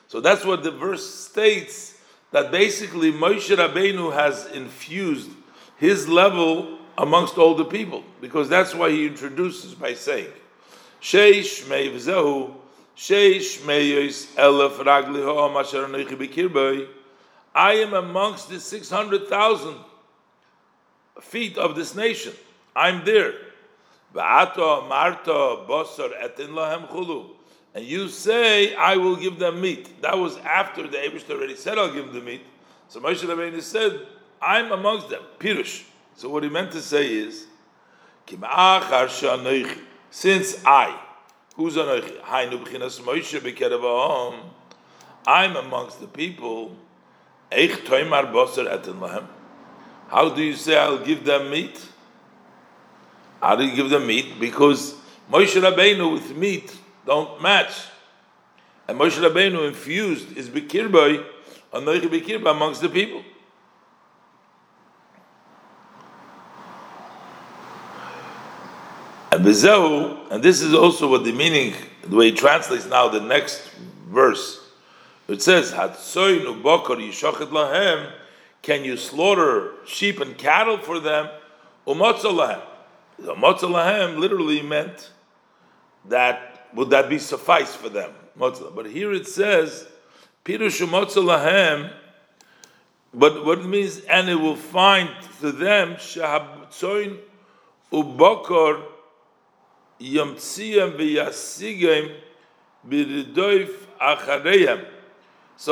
So 0.09 0.21
that's 0.21 0.45
what 0.45 0.63
the 0.63 0.71
verse 0.71 1.09
states 1.09 1.99
that 2.31 2.53
basically 2.53 3.13
Moshe 3.13 3.57
Rabbeinu 3.57 4.13
has 4.13 4.47
infused 4.47 5.31
his 5.79 6.07
level 6.07 6.79
amongst 6.99 7.39
all 7.39 7.55
the 7.55 7.65
people, 7.65 8.05
because 8.21 8.49
that's 8.49 8.75
why 8.75 8.91
he 8.91 9.07
introduces 9.07 9.75
by 9.75 9.95
saying, 9.95 10.31
Sheish 11.01 11.65
meivzehu, 11.65 12.55
Sheish 12.97 13.61
meyos 13.61 14.27
elef 14.37 14.79
I 17.55 17.73
am 17.73 17.95
amongst 17.95 18.49
the 18.49 18.61
600,000 18.61 19.75
feet 21.21 21.59
of 21.59 21.75
this 21.75 21.95
nation. 21.95 22.33
I'm 22.77 23.05
there. 23.05 23.35
V'ato 24.15 24.89
marto 24.89 25.67
bosor 25.67 26.13
etin 26.23 26.49
lahem 26.49 26.89
chulu 26.89 27.31
and 27.75 27.85
you 27.85 28.09
say, 28.09 28.75
I 28.75 28.97
will 28.97 29.17
give 29.17 29.39
them 29.39 29.61
meat. 29.61 30.03
That 30.03 30.19
was 30.19 30.37
after 30.39 30.89
the 30.89 30.97
Abish 30.99 31.31
already 31.31 31.55
said, 31.55 31.79
I'll 31.79 31.93
give 31.93 32.07
them 32.07 32.15
the 32.15 32.21
meat. 32.21 32.43
So 32.89 33.01
Moshe 33.01 33.23
Rabbeinu 33.23 33.63
said, 33.63 34.07
I'm 34.43 34.73
amongst 34.73 35.11
them. 35.11 35.23
Pirush. 35.39 35.85
So 36.17 36.29
what 36.29 36.43
he 36.43 36.49
meant 36.49 36.73
to 36.73 36.83
say 36.83 37.07
is, 37.13 37.47
since 40.11 40.65
I, 40.65 40.99
who's 41.55 41.77
anoichi? 41.77 42.21
I'm 45.27 45.57
amongst 45.57 46.01
the 46.01 46.07
people. 46.07 46.77
How 50.09 50.29
do 50.29 50.43
you 50.43 50.55
say 50.55 50.79
I'll 50.79 51.05
give 51.05 51.25
them 51.25 51.51
meat? 51.51 51.87
How 53.41 53.57
do 53.57 53.65
you 53.65 53.75
give 53.75 53.91
them 53.91 54.07
meat? 54.07 54.39
Because 54.39 54.95
Moshe 55.31 55.61
Rabbeinu 55.61 56.13
with 56.13 56.37
meat 56.37 56.77
don't 57.07 57.41
match. 57.43 57.73
And 58.87 58.99
Moshe 58.99 59.19
Rabbeinu 59.19 59.67
infused 59.69 60.29
Anoichi 61.73 62.09
Bikirba 62.09 62.51
amongst 62.51 62.81
the 62.83 62.89
people. 62.89 63.23
And 69.43 69.47
and 70.31 70.43
this 70.43 70.61
is 70.61 70.75
also 70.75 71.09
what 71.09 71.25
the 71.25 71.33
meaning, 71.33 71.73
the 72.03 72.15
way 72.15 72.29
it 72.29 72.37
translates 72.37 72.85
now 72.85 73.09
the 73.09 73.23
next 73.23 73.71
verse. 74.09 74.61
It 75.29 75.41
says, 75.41 75.73
lahem, 75.73 78.13
can 78.61 78.85
you 78.85 78.99
slaughter 78.99 79.73
sheep 79.87 80.21
and 80.21 80.37
cattle 80.37 80.77
for 80.77 81.01
them? 81.01 81.31
Umatzah 81.87 82.25
lahem. 82.25 82.61
The 83.19 83.35
umatzah 83.35 83.61
lahem 83.61 84.19
literally 84.19 84.61
meant 84.61 85.11
that, 86.11 86.69
would 86.75 86.91
that 86.91 87.09
be 87.09 87.19
suffice 87.19 87.75
for 87.75 87.89
them? 87.89 88.13
But 88.37 88.91
here 88.91 89.15
it 89.15 89.27
says, 89.27 89.87
Pirush 90.45 90.87
umatzah 90.87 91.25
lahem, 91.25 91.91
but 93.15 93.47
what 93.47 93.61
it 93.61 93.67
means, 93.67 94.01
and 94.01 94.29
it 94.29 94.35
will 94.35 94.55
find 94.55 95.09
to 95.41 95.51
them, 95.51 95.95
shahabtsoin 95.95 97.21
ubokor 97.91 98.83
So 100.01 100.07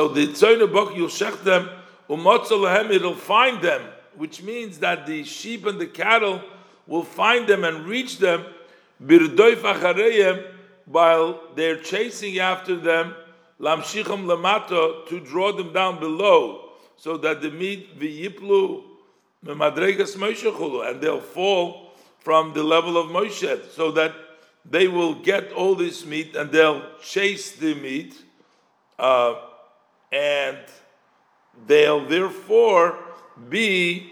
the 0.07 0.27
tzoyin 0.27 0.71
bok 0.71 0.95
you'll 0.95 1.07
shech 1.07 1.43
them 1.43 1.69
umotzalahem 2.07 2.91
it'll 2.91 3.15
find 3.15 3.59
them, 3.59 3.81
which 4.15 4.43
means 4.43 4.77
that 4.79 5.07
the 5.07 5.23
sheep 5.23 5.65
and 5.65 5.79
the 5.79 5.87
cattle 5.87 6.43
will 6.85 7.03
find 7.03 7.47
them 7.47 7.63
and 7.63 7.87
reach 7.87 8.19
them 8.19 8.45
b'ridoif 9.03 9.61
achareyem 9.61 10.45
while 10.85 11.41
they're 11.55 11.79
chasing 11.81 12.37
after 12.37 12.75
them 12.75 13.15
lamshicham 13.59 14.25
lamato 14.25 15.07
to 15.07 15.19
draw 15.19 15.51
them 15.51 15.73
down 15.73 15.99
below, 15.99 16.69
so 16.97 17.17
that 17.17 17.41
the 17.41 17.49
meat 17.49 17.99
v'yiplu 17.99 18.83
and 19.41 21.01
they'll 21.01 21.19
fall 21.19 21.88
from 22.19 22.53
the 22.53 22.63
level 22.63 22.97
of 22.97 23.07
Moshe, 23.07 23.69
so 23.71 23.91
that 23.91 24.13
they 24.65 24.87
will 24.87 25.15
get 25.15 25.51
all 25.53 25.75
this 25.75 26.05
meat 26.05 26.35
and 26.35 26.51
they'll 26.51 26.83
chase 27.01 27.53
the 27.53 27.73
meat, 27.75 28.15
uh, 28.97 29.35
and 30.11 30.57
they'll 31.65 32.05
therefore 32.05 32.97
be 33.49 34.11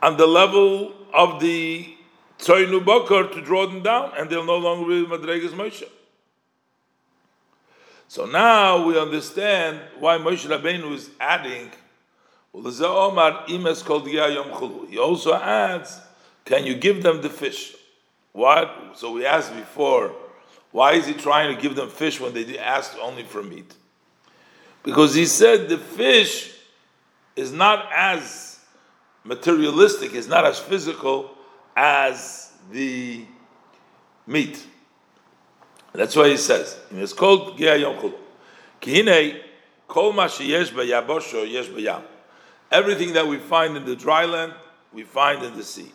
on 0.00 0.16
the 0.16 0.26
level 0.26 0.92
of 1.12 1.40
the 1.40 1.94
Tzoynu 2.38 2.84
Bokar 2.84 3.32
to 3.32 3.40
draw 3.40 3.66
them 3.66 3.82
down, 3.82 4.12
and 4.16 4.28
they'll 4.28 4.44
no 4.44 4.58
longer 4.58 4.86
be 4.88 5.06
Madregas 5.06 5.50
Moshe. 5.50 5.84
So 8.08 8.26
now 8.26 8.84
we 8.84 8.98
understand 8.98 9.80
why 9.98 10.18
Moshe 10.18 10.46
Rabbeinu 10.46 10.92
is 10.94 11.10
adding. 11.18 11.70
He 14.90 14.98
also 14.98 15.34
adds 15.34 16.00
can 16.44 16.66
you 16.66 16.74
give 16.74 17.02
them 17.02 17.22
the 17.22 17.30
fish? 17.30 17.74
What? 18.32 18.92
So 18.94 19.12
we 19.12 19.26
asked 19.26 19.54
before, 19.54 20.12
why 20.70 20.94
is 20.94 21.06
he 21.06 21.14
trying 21.14 21.54
to 21.54 21.60
give 21.60 21.76
them 21.76 21.88
fish 21.88 22.20
when 22.20 22.32
they 22.34 22.58
asked 22.58 22.96
only 23.00 23.24
for 23.24 23.42
meat? 23.42 23.74
Because 24.82 25.14
he 25.14 25.26
said 25.26 25.68
the 25.68 25.78
fish 25.78 26.52
is 27.36 27.52
not 27.52 27.88
as 27.94 28.58
materialistic, 29.24 30.14
is 30.14 30.26
not 30.26 30.44
as 30.44 30.58
physical 30.58 31.30
as 31.76 32.52
the 32.70 33.24
meat. 34.26 34.66
That's 35.92 36.16
why 36.16 36.30
he 36.30 36.38
says, 36.38 36.78
it's 36.90 37.12
called 37.12 37.58
Gea 37.58 37.80
Yom 37.80 37.96
Chulu. 37.96 38.14
Kol 39.86 40.14
yesh. 40.40 42.00
Everything 42.70 43.12
that 43.12 43.26
we 43.26 43.38
find 43.38 43.76
in 43.76 43.84
the 43.84 43.94
dry 43.94 44.24
land, 44.24 44.54
we 44.92 45.02
find 45.02 45.44
in 45.44 45.54
the 45.54 45.62
sea. 45.62 45.92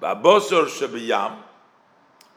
Babosor 0.00 0.66
shabiyam, 0.66 1.36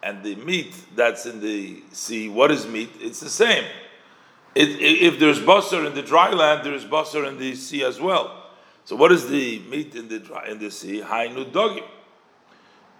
and 0.02 0.24
the 0.24 0.36
meat 0.36 0.74
that's 0.95 1.26
in 1.26 1.41
the 1.41 1.84
sea, 1.91 2.30
what 2.30 2.52
is 2.52 2.65
meat? 2.65 2.89
It's 3.00 3.19
the 3.19 3.30
same. 3.30 3.65
It, 4.56 4.69
if 4.82 5.19
there's 5.19 5.39
basar 5.39 5.86
in 5.86 5.93
the 5.93 6.02
dry 6.02 6.32
land, 6.32 6.65
there's 6.65 6.86
basar 6.86 7.28
in 7.28 7.38
the 7.38 7.56
sea 7.56 7.84
as 7.84 8.00
well. 8.00 8.45
So 8.86 8.95
what 8.95 9.12
is 9.12 9.30
the 9.30 9.60
meat 9.69 9.95
in 9.95 10.08
the 10.08 10.19
dry, 10.19 10.48
in 10.48 10.60
the 10.60 10.72
sea? 10.72 11.02
Hainu 11.02 11.52
dogim. 11.52 11.84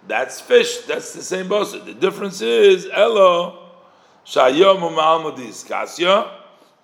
That's 0.06 0.40
fish. 0.40 0.78
That's 0.82 1.12
the 1.14 1.22
same 1.22 1.48
basar. 1.48 1.84
The 1.84 1.94
difference 1.94 2.40
is 2.42 2.86
elo 2.92 3.70
shayomu 4.26 4.94
malmudis 4.94 5.66
kasya 5.66 6.30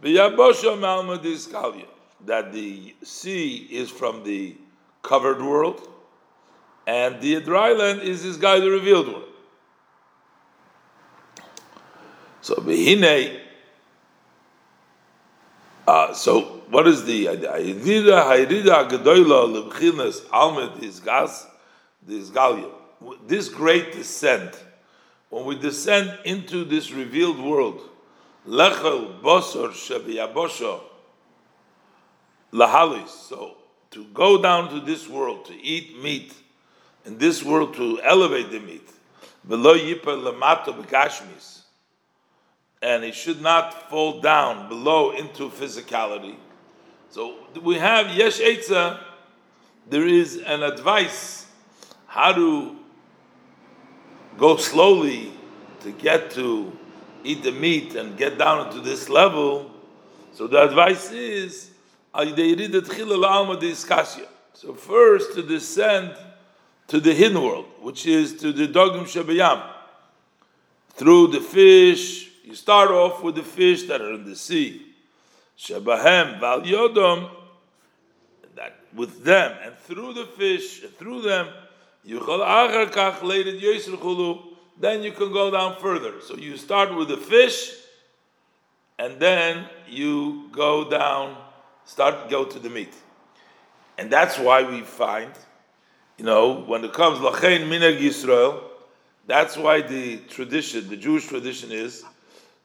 v'yabosha 0.02 0.78
malmudis 0.78 1.48
kalya. 1.48 1.86
That 2.24 2.52
the 2.52 2.94
sea 3.02 3.68
is 3.70 3.90
from 3.90 4.24
the 4.24 4.56
covered 5.02 5.42
world 5.42 5.88
and 6.86 7.20
the 7.20 7.40
dry 7.40 7.72
land 7.72 8.02
is 8.02 8.22
this 8.22 8.36
guy, 8.36 8.60
the 8.60 8.70
revealed 8.70 9.12
one. 9.12 9.22
So 12.40 12.54
behine. 12.56 13.40
Uh, 15.86 16.12
so 16.14 16.62
what 16.70 16.86
is 16.86 17.04
the? 17.04 17.26
Hayrida. 17.26 18.06
This 23.26 23.48
great 23.48 23.92
descent, 23.92 24.64
when 25.30 25.44
we 25.44 25.56
descend 25.56 26.18
into 26.24 26.64
this 26.64 26.92
revealed 26.92 27.40
world, 27.40 27.80
lechel 28.46 29.20
bosor 29.20 29.70
shebiyabosho 29.70 30.80
lahalis. 32.52 33.08
So 33.08 33.56
to 33.90 34.04
go 34.14 34.40
down 34.40 34.70
to 34.70 34.80
this 34.80 35.08
world 35.08 35.46
to 35.46 35.54
eat 35.54 36.00
meat 36.00 36.32
in 37.06 37.18
this 37.18 37.42
world 37.42 37.74
to 37.74 38.00
elevate 38.02 38.50
the 38.50 38.60
meat. 38.60 38.88
Below 39.46 39.78
yipa 39.78 40.04
lamato 40.04 40.76
begashmis. 40.76 41.60
And 42.82 43.04
it 43.04 43.14
should 43.14 43.40
not 43.40 43.88
fall 43.88 44.20
down 44.20 44.68
below 44.68 45.12
into 45.12 45.48
physicality. 45.48 46.36
So 47.10 47.36
we 47.62 47.76
have 47.76 48.14
yesh 48.14 48.40
etza. 48.40 49.00
There 49.88 50.06
is 50.06 50.38
an 50.38 50.62
advice 50.62 51.46
how 52.06 52.32
to 52.32 52.76
go 54.36 54.56
slowly 54.56 55.32
to 55.80 55.92
get 55.92 56.32
to 56.32 56.76
eat 57.22 57.42
the 57.42 57.52
meat 57.52 57.94
and 57.94 58.16
get 58.16 58.36
down 58.36 58.72
to 58.72 58.80
this 58.80 59.08
level. 59.08 59.70
So 60.32 60.46
the 60.46 60.62
advice 60.62 61.12
is 61.12 61.70
so 64.52 64.74
first 64.74 65.34
to 65.34 65.42
descend 65.42 66.14
to 66.88 67.00
the 67.00 67.12
hidden 67.12 67.42
world, 67.42 67.66
which 67.80 68.06
is 68.06 68.36
to 68.40 68.52
the 68.52 68.68
dogim 68.68 69.04
shabayam. 69.04 69.62
Through 70.90 71.28
the 71.28 71.40
fish, 71.40 72.30
you 72.44 72.54
start 72.54 72.90
off 72.90 73.22
with 73.22 73.34
the 73.34 73.42
fish 73.42 73.84
that 73.84 74.00
are 74.00 74.14
in 74.14 74.24
the 74.24 74.36
sea. 74.36 74.94
Shabahem 75.58 76.40
val 76.40 76.66
yodom, 76.66 77.28
that 78.54 78.78
with 78.94 79.24
them, 79.24 79.56
and 79.62 79.76
through 79.78 80.14
the 80.14 80.24
fish, 80.24 80.82
and 80.82 80.94
through 80.96 81.22
them, 81.22 81.48
yuchal 82.06 82.40
achar 82.40 82.90
kach 82.90 83.20
yisr 83.20 84.42
then 84.78 85.02
you 85.02 85.12
can 85.12 85.32
go 85.32 85.50
down 85.50 85.76
further. 85.80 86.20
So 86.20 86.36
you 86.36 86.56
start 86.56 86.94
with 86.94 87.08
the 87.08 87.16
fish, 87.16 87.72
and 88.98 89.18
then 89.18 89.66
you 89.88 90.48
go 90.52 90.88
down, 90.88 91.36
start 91.84 92.30
go 92.30 92.44
to 92.44 92.58
the 92.58 92.70
meat. 92.70 92.94
And 93.98 94.10
that's 94.10 94.38
why 94.38 94.62
we 94.62 94.82
find 94.82 95.32
you 96.18 96.24
know, 96.24 96.62
when 96.62 96.84
it 96.84 96.92
comes 96.92 97.18
lachein 97.18 97.68
minag 97.68 98.00
Yisrael, 98.00 98.62
that's 99.26 99.56
why 99.56 99.82
the 99.82 100.18
tradition, 100.28 100.88
the 100.88 100.96
Jewish 100.96 101.26
tradition 101.26 101.72
is 101.72 102.04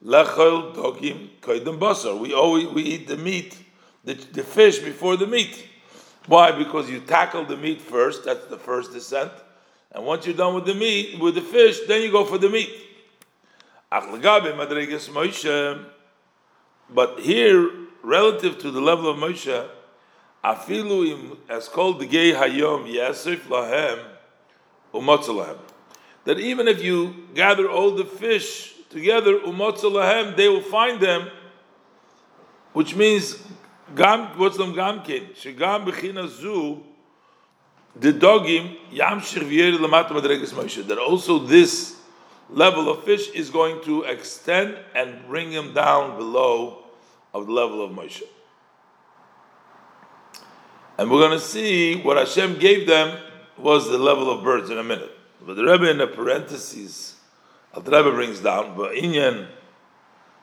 lechol 0.04 0.74
dogim 0.74 1.28
koydem 1.40 1.78
basar. 1.78 2.18
We 2.18 2.32
always 2.34 2.68
we 2.68 2.82
eat 2.82 3.08
the 3.08 3.16
meat, 3.16 3.58
the, 4.04 4.14
the 4.14 4.42
fish 4.42 4.78
before 4.78 5.16
the 5.16 5.26
meat. 5.26 5.66
Why? 6.26 6.52
Because 6.52 6.88
you 6.88 7.00
tackle 7.00 7.44
the 7.44 7.56
meat 7.56 7.80
first. 7.80 8.24
That's 8.24 8.46
the 8.46 8.58
first 8.58 8.92
descent, 8.92 9.32
and 9.90 10.04
once 10.06 10.26
you're 10.26 10.36
done 10.36 10.54
with 10.54 10.66
the 10.66 10.74
meat, 10.74 11.18
with 11.20 11.34
the 11.34 11.40
fish, 11.40 11.80
then 11.88 12.02
you 12.02 12.10
go 12.10 12.24
for 12.24 12.38
the 12.38 12.48
meat. 12.48 12.70
But 16.94 17.20
here, 17.20 17.70
relative 18.02 18.58
to 18.58 18.70
the 18.70 18.80
level 18.80 19.10
of 19.10 19.18
Moshe, 19.18 19.68
afilu 20.44 21.06
im 21.10 21.38
as 21.48 21.68
called 21.68 22.00
the 22.00 22.06
gay 22.06 22.32
hayom 22.32 22.86
yasif 22.92 23.40
lahem 23.48 23.98
umotzalahem. 24.92 25.58
That 26.24 26.38
even 26.38 26.68
if 26.68 26.82
you 26.82 27.26
gather 27.34 27.68
all 27.68 27.92
the 27.92 28.04
fish 28.04 28.74
together 28.90 29.38
umotzalahem, 29.40 30.36
they 30.36 30.48
will 30.48 30.62
find 30.62 31.00
them, 31.00 31.28
which 32.72 32.94
means 32.94 33.42
gam 33.94 34.38
what's 34.38 34.56
them 34.56 34.74
gamkin 34.74 35.34
shigam 35.34 35.86
bechina 35.86 36.28
zu 36.28 36.82
the 37.94 38.12
dogim 38.12 38.76
yamshir 38.90 39.42
v'yer 39.42 39.76
lamat 39.78 40.08
madreges 40.08 40.52
Moshe. 40.54 40.86
That 40.86 40.98
also 40.98 41.38
this 41.38 41.96
level 42.48 42.88
of 42.90 43.04
fish 43.04 43.30
is 43.30 43.50
going 43.50 43.82
to 43.84 44.02
extend 44.04 44.78
and 44.94 45.26
bring 45.26 45.50
him 45.52 45.74
down 45.74 46.16
below 46.16 46.84
of 47.34 47.46
the 47.46 47.52
level 47.52 47.84
of 47.84 47.90
Moshe. 47.92 48.22
And 51.02 51.10
we're 51.10 51.18
going 51.18 51.36
to 51.36 51.44
see 51.44 51.96
what 51.96 52.16
Hashem 52.16 52.60
gave 52.60 52.86
them 52.86 53.18
was 53.58 53.88
the 53.88 53.98
level 53.98 54.30
of 54.30 54.44
birds 54.44 54.70
in 54.70 54.78
a 54.78 54.84
minute. 54.84 55.10
But 55.44 55.56
the 55.56 55.64
Rebbe 55.64 55.90
in 55.90 55.98
the 55.98 56.06
parentheses, 56.06 57.16
Al 57.74 57.82
Rebbe 57.82 58.12
brings 58.12 58.38
down, 58.38 58.76
but 58.76 58.92
Inyan 58.92 59.48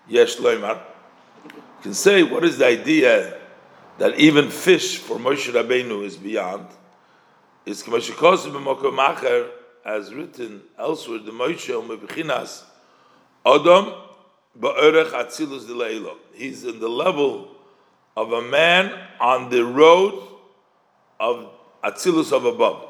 Yesh 0.09 0.35
Loimar, 0.35 0.81
can 1.81 1.93
say 1.93 2.23
what 2.23 2.43
is 2.43 2.57
the 2.57 2.65
idea 2.65 3.37
that 3.99 4.19
even 4.19 4.49
fish 4.49 4.97
for 4.97 5.17
Moshe 5.17 5.49
Rabbeinu 5.49 6.03
is 6.03 6.17
beyond. 6.17 6.67
Is 7.65 7.81
Macher 7.83 9.49
as 9.85 10.13
written 10.13 10.61
elsewhere, 10.77 11.19
the 11.19 11.31
Moshe 11.31 11.87
Mebichinas 11.87 12.63
Adam 13.45 13.93
Ba'erech 14.59 15.11
Atzilus. 15.11 16.17
He's 16.33 16.65
in 16.65 16.81
the 16.81 16.89
level 16.89 17.55
of 18.17 18.33
a 18.33 18.41
man 18.41 18.91
on 19.21 19.49
the 19.49 19.63
road 19.63 20.25
of 21.19 21.49
Atzilus 21.83 22.31
of 22.31 22.45
above. 22.45 22.85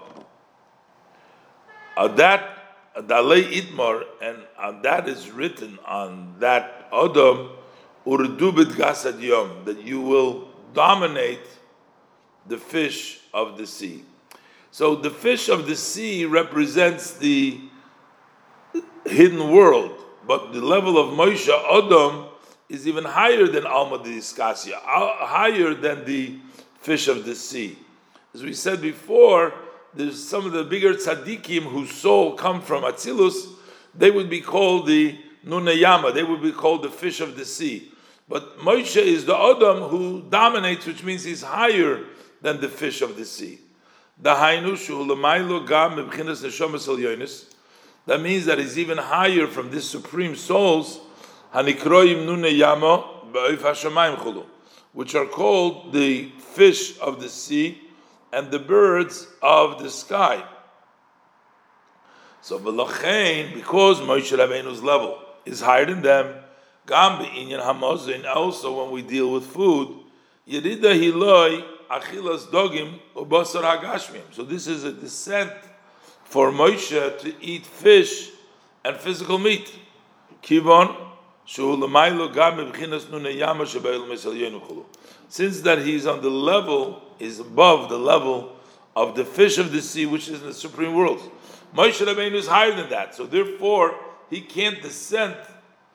That 2.17 2.59
Dalei 2.95 3.51
Itmar, 3.51 4.03
and 4.21 4.83
that 4.83 5.07
is 5.07 5.31
written 5.31 5.79
on 5.85 6.35
that 6.39 6.87
Adam 6.91 7.49
Urdubit 8.05 8.71
Gasad 8.73 9.21
Yom, 9.21 9.65
that 9.65 9.81
you 9.81 10.01
will 10.01 10.47
dominate 10.73 11.39
the 12.47 12.57
fish 12.57 13.19
of 13.33 13.57
the 13.57 13.67
sea. 13.67 14.03
So 14.71 14.95
the 14.95 15.09
fish 15.09 15.49
of 15.49 15.67
the 15.67 15.75
sea 15.75 16.25
represents 16.25 17.13
the 17.13 17.59
hidden 19.05 19.51
world, 19.51 19.91
but 20.27 20.53
the 20.53 20.61
level 20.61 20.97
of 20.97 21.17
Moshe 21.17 21.49
Adam 21.49 22.27
is 22.69 22.87
even 22.87 23.03
higher 23.03 23.47
than 23.47 23.65
Alma 23.65 23.97
de 24.03 24.17
Iskasia, 24.17 24.75
uh, 24.75 25.25
higher 25.25 25.73
than 25.73 26.05
the 26.05 26.37
fish 26.79 27.07
of 27.07 27.25
the 27.25 27.35
sea. 27.35 27.77
As 28.33 28.43
we 28.43 28.53
said 28.53 28.81
before, 28.81 29.53
there's 29.93 30.23
some 30.23 30.45
of 30.45 30.51
the 30.51 30.63
bigger 30.63 30.93
tzaddikim 30.93 31.63
whose 31.63 31.91
soul 31.91 32.33
come 32.33 32.61
from 32.61 32.83
Atzilus, 32.83 33.47
they 33.95 34.11
would 34.11 34.29
be 34.29 34.39
called 34.39 34.85
the 34.85 35.17
Nunayama, 35.45 36.13
they 36.13 36.23
would 36.23 36.41
be 36.41 36.51
called 36.51 36.83
the 36.83 36.91
fish 36.91 37.21
of 37.21 37.35
the 37.35 37.45
sea. 37.45 37.91
But 38.27 38.59
Moshe 38.59 39.01
is 39.01 39.25
the 39.25 39.35
Adam 39.35 39.89
who 39.89 40.21
dominates, 40.29 40.85
which 40.85 41.03
means 41.03 41.23
he's 41.23 41.41
higher 41.41 42.05
than 42.41 42.61
the 42.61 42.69
fish 42.69 43.01
of 43.01 43.17
the 43.17 43.25
sea. 43.25 43.61
That 44.21 44.63
means 48.21 48.45
that 48.45 48.59
he's 48.59 48.77
even 48.77 48.97
higher 48.99 49.47
from 49.47 49.71
these 49.71 49.89
supreme 49.89 50.35
souls, 50.35 50.99
which 54.93 55.15
are 55.15 55.25
called 55.25 55.93
the 55.93 56.31
fish 56.37 56.99
of 56.99 57.19
the 57.19 57.29
sea 57.29 57.88
and 58.31 58.51
the 58.51 58.59
birds 58.59 59.27
of 59.41 59.81
the 59.81 59.89
sky. 59.89 60.43
So, 62.41 62.57
because 62.57 63.99
Moshe 63.99 64.37
Rabbeinu's 64.37 64.81
level 64.81 65.19
is 65.45 65.61
higher 65.61 65.85
than 65.85 66.01
them, 66.01 66.35
Gam 66.87 67.19
be'inyan 67.19 67.61
hamozin, 67.61 68.25
also 68.25 68.81
when 68.81 68.91
we 68.91 69.01
deal 69.03 69.31
with 69.31 69.45
food, 69.45 69.95
Yerida 70.47 70.97
hiloi 70.99 71.63
achilas 71.89 72.47
dogim 72.47 72.99
ubasar 73.15 73.61
hagashmim. 73.61 74.23
So 74.31 74.43
this 74.43 74.65
is 74.65 74.83
a 74.83 74.91
descent 74.91 75.51
for 76.23 76.51
Moshe 76.51 77.19
to 77.19 77.33
eat 77.43 77.65
fish 77.65 78.29
and 78.83 78.97
physical 78.97 79.37
meat. 79.37 79.71
Kivon, 80.41 81.08
since 81.51 81.79
that 85.61 85.81
he's 85.83 86.05
on 86.05 86.21
the 86.21 86.29
level, 86.29 87.01
is 87.17 87.39
above 87.39 87.89
the 87.89 87.97
level 87.97 88.55
of 88.95 89.15
the 89.15 89.25
fish 89.25 89.57
of 89.57 89.71
the 89.71 89.81
sea, 89.81 90.05
which 90.05 90.29
is 90.29 90.41
in 90.41 90.47
the 90.47 90.53
supreme 90.53 90.93
world. 90.93 91.19
Moshe 91.75 92.05
Rabbeinu 92.05 92.35
is 92.35 92.45
higher 92.45 92.75
than 92.75 92.91
that, 92.91 93.15
so 93.15 93.25
therefore 93.25 93.95
he 94.29 94.41
can't 94.41 94.79
descend 94.83 95.35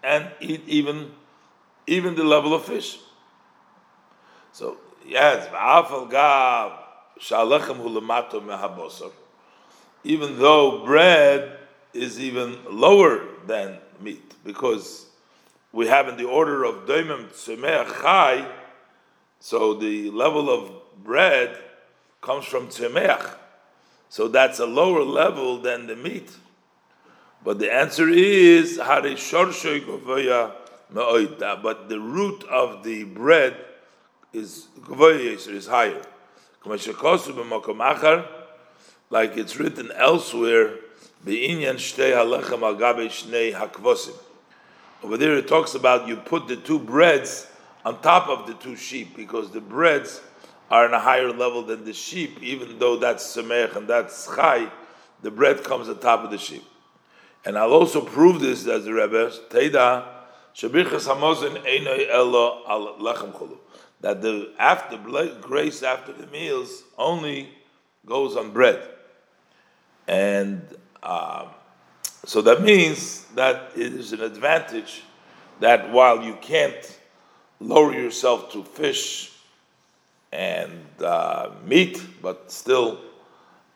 and 0.02 0.28
eat 0.40 0.62
even 0.66 1.12
even 1.86 2.16
the 2.16 2.24
level 2.24 2.52
of 2.52 2.64
fish. 2.64 2.98
So 4.50 4.78
yes, 5.06 5.46
even 10.04 10.38
though 10.38 10.84
bread 10.84 11.58
is 11.92 12.18
even 12.18 12.58
lower 12.68 13.28
than 13.46 13.78
meat, 14.00 14.34
because 14.44 15.13
we 15.74 15.88
have 15.88 16.08
in 16.08 16.16
the 16.16 16.24
order 16.24 16.64
of 16.64 16.86
doimim 16.86 17.26
tzemeach 17.32 18.00
chai, 18.00 18.46
so 19.40 19.74
the 19.74 20.08
level 20.10 20.48
of 20.48 20.70
bread 21.02 21.58
comes 22.20 22.44
from 22.44 22.68
tzemeach, 22.68 23.34
so 24.08 24.28
that's 24.28 24.60
a 24.60 24.66
lower 24.66 25.02
level 25.02 25.58
than 25.58 25.88
the 25.88 25.96
meat. 25.96 26.30
But 27.42 27.58
the 27.58 27.74
answer 27.74 28.08
is 28.08 28.78
But 28.78 29.08
the 31.88 32.00
root 32.00 32.44
of 32.44 32.84
the 32.84 33.04
bread 33.04 33.56
is 34.32 34.68
is 34.78 35.66
higher. 35.66 36.02
Like 39.10 39.36
it's 39.36 39.56
written 39.56 39.90
elsewhere, 39.92 40.76
Over 45.04 45.18
there 45.18 45.36
it 45.36 45.46
talks 45.46 45.74
about 45.74 46.08
you 46.08 46.16
put 46.16 46.48
the 46.48 46.56
two 46.56 46.78
breads 46.78 47.46
on 47.84 48.00
top 48.00 48.26
of 48.28 48.46
the 48.46 48.54
two 48.54 48.74
sheep 48.74 49.14
because 49.14 49.50
the 49.50 49.60
breads 49.60 50.22
are 50.70 50.86
in 50.86 50.94
a 50.94 50.98
higher 50.98 51.30
level 51.30 51.60
than 51.60 51.84
the 51.84 51.92
sheep, 51.92 52.42
even 52.42 52.78
though 52.78 52.96
that's 52.96 53.22
semech 53.36 53.76
and 53.76 53.86
that's 53.86 54.26
chai, 54.34 54.72
the 55.20 55.30
bread 55.30 55.62
comes 55.62 55.90
on 55.90 55.98
top 55.98 56.24
of 56.24 56.30
the 56.30 56.38
sheep. 56.38 56.64
And 57.44 57.58
I'll 57.58 57.74
also 57.74 58.00
prove 58.00 58.40
this 58.40 58.66
as 58.66 58.86
the 58.86 58.94
Rebbe, 58.94 59.30
Teida, 59.50 60.06
Shabichas 60.54 61.06
Hamozin 61.06 61.62
Einoi 61.62 62.08
Elo 62.08 62.62
Al 62.66 62.96
Lechem 62.98 63.30
Chulu. 63.34 63.58
That 64.00 64.22
the 64.22 64.54
after 64.58 64.96
grace 64.96 65.82
after 65.82 66.14
the 66.14 66.26
meals 66.28 66.82
only 66.96 67.50
goes 68.06 68.36
on 68.36 68.52
bread. 68.52 68.82
And 70.08 70.62
uh, 71.02 71.48
so 72.24 72.42
that 72.42 72.62
means 72.62 73.24
that 73.34 73.70
it 73.76 73.92
is 73.92 74.12
an 74.12 74.20
advantage 74.20 75.02
that 75.60 75.90
while 75.90 76.22
you 76.22 76.36
can't 76.40 76.98
lower 77.60 77.92
yourself 77.94 78.52
to 78.52 78.64
fish 78.64 79.32
and 80.32 80.84
uh, 81.02 81.50
meat, 81.64 82.02
but 82.20 82.50
still 82.50 83.00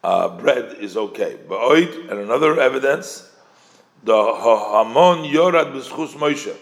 uh, 0.02 0.28
bread 0.28 0.76
is 0.80 0.96
okay. 0.96 1.38
And 1.50 2.18
another 2.18 2.60
evidence 2.60 3.30
the 4.04 4.14
Hamon 4.14 5.24
Yorad 5.24 5.72
B'schus 5.72 6.14
Moshe. 6.14 6.54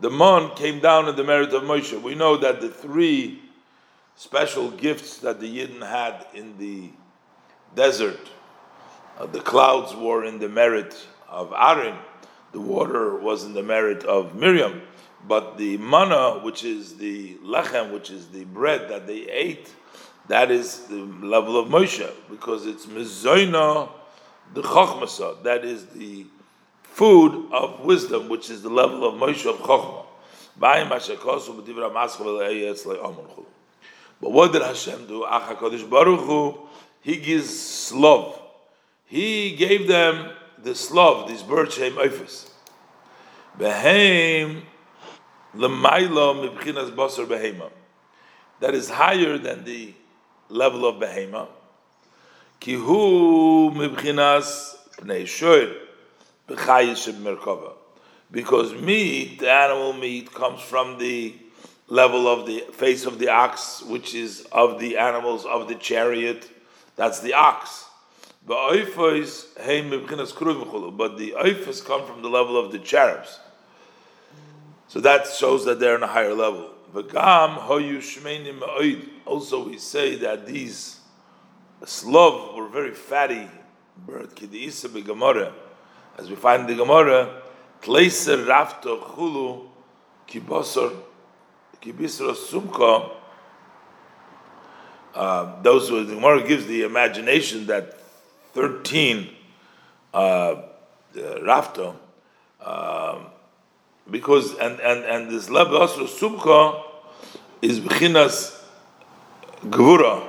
The 0.00 0.10
Mon 0.10 0.54
came 0.54 0.80
down 0.80 1.08
in 1.08 1.16
the 1.16 1.24
merit 1.24 1.52
of 1.54 1.62
Moshe. 1.62 2.00
We 2.00 2.14
know 2.14 2.36
that 2.36 2.60
the 2.60 2.68
three 2.68 3.42
special 4.16 4.70
gifts 4.70 5.18
that 5.18 5.40
the 5.40 5.58
Yidden 5.58 5.86
had 5.86 6.26
in 6.34 6.58
the 6.58 6.90
desert, 7.74 8.20
uh, 9.18 9.26
the 9.26 9.40
clouds 9.40 9.94
were 9.94 10.24
in 10.24 10.38
the 10.38 10.48
merit 10.48 10.96
of 11.28 11.52
Aaron, 11.56 11.96
the 12.52 12.60
water 12.60 13.16
was 13.16 13.44
in 13.44 13.52
the 13.52 13.62
merit 13.62 14.04
of 14.04 14.34
Miriam, 14.34 14.80
but 15.26 15.58
the 15.58 15.76
manna, 15.78 16.40
which 16.42 16.64
is 16.64 16.96
the 16.96 17.34
lechem, 17.44 17.92
which 17.92 18.10
is 18.10 18.28
the 18.28 18.44
bread 18.44 18.88
that 18.88 19.06
they 19.06 19.28
ate, 19.28 19.72
that 20.28 20.50
is 20.50 20.86
the 20.86 20.96
level 20.96 21.58
of 21.58 21.68
Moshe, 21.68 22.10
because 22.30 22.66
it's 22.66 22.86
mizoina 22.86 23.90
the 24.54 24.62
chokhmasa, 24.62 25.42
that 25.42 25.64
is 25.64 25.86
the 25.86 26.24
food 26.82 27.50
of 27.52 27.80
wisdom, 27.80 28.28
which 28.28 28.50
is 28.50 28.62
the 28.62 28.68
level 28.68 29.06
of 29.06 29.14
Moshe 29.14 29.48
of 29.48 29.56
Chokhmah. 29.58 30.04
But 30.60 30.72
what 34.32 34.52
did 34.52 34.62
Hashem 34.62 35.06
do? 35.06 35.24
He 37.02 37.16
gives 37.16 37.92
love. 37.92 38.37
He 39.08 39.56
gave 39.56 39.88
them 39.88 40.30
this 40.58 40.90
love, 40.90 41.28
this 41.28 41.42
bird 41.42 41.72
shem 41.72 41.94
oifus. 41.94 42.50
Behem 43.58 44.62
lemailo 45.54 46.46
mibchinas 46.46 46.94
basar 46.94 47.26
behema. 47.26 47.70
That 48.60 48.74
is 48.74 48.90
higher 48.90 49.38
than 49.38 49.64
the 49.64 49.94
level 50.50 50.86
of 50.86 50.96
behema. 50.96 51.48
Kihu 52.60 53.72
mibchinas 53.72 54.76
pnei 54.98 55.22
shoyr 55.22 55.74
b'chayis 56.46 57.10
merkava. 57.14 57.72
because 58.30 58.74
meat, 58.74 59.38
the 59.38 59.50
animal 59.50 59.94
meat, 59.94 60.34
comes 60.34 60.60
from 60.60 60.98
the 60.98 61.34
level 61.86 62.28
of 62.28 62.46
the 62.46 62.60
face 62.72 63.06
of 63.06 63.18
the 63.18 63.30
ox, 63.30 63.82
which 63.84 64.14
is 64.14 64.46
of 64.52 64.78
the 64.78 64.98
animals 64.98 65.46
of 65.46 65.66
the 65.66 65.74
chariot. 65.76 66.46
That's 66.96 67.20
the 67.20 67.32
ox. 67.32 67.87
But 68.48 68.70
the 68.72 68.94
oifas 71.38 71.84
come 71.84 72.06
from 72.06 72.22
the 72.22 72.28
level 72.28 72.56
of 72.56 72.72
the 72.72 72.78
cherubs. 72.78 73.38
So 74.88 75.00
that 75.00 75.26
shows 75.26 75.66
that 75.66 75.78
they're 75.78 75.96
on 75.96 76.02
a 76.02 76.06
higher 76.06 76.32
level. 76.32 76.70
Also, 79.26 79.68
we 79.68 79.76
say 79.76 80.16
that 80.16 80.46
these 80.46 81.00
slav 81.84 82.56
were 82.56 82.68
very 82.68 82.94
fatty 82.94 83.46
bird 84.06 84.34
kidiisa 84.34 85.52
as 86.18 86.28
we 86.28 86.34
find 86.34 86.62
in 86.62 86.76
the 86.76 86.84
Gemara, 86.84 87.42
kleiser 87.80 88.44
rafto 88.44 89.00
chulu 89.00 89.66
kibosor 90.26 90.96
kibisra 91.80 92.34
sumka. 92.34 93.10
Uh, 95.14 95.62
those 95.62 95.88
who 95.88 96.04
the 96.04 96.14
Gemara 96.14 96.46
gives 96.46 96.66
the 96.66 96.82
imagination 96.82 97.66
that 97.66 97.97
thirteen 98.52 99.30
uh, 100.14 100.62
rafto, 101.14 101.96
uh, 102.60 103.18
because 104.10 104.54
and 104.54 104.80
and 104.80 105.04
and 105.04 105.30
this 105.30 105.50
level 105.50 105.78
also 105.78 106.06
sumka 106.06 106.82
is 107.62 107.80
b'chinas 107.80 108.62
gvura. 109.66 110.22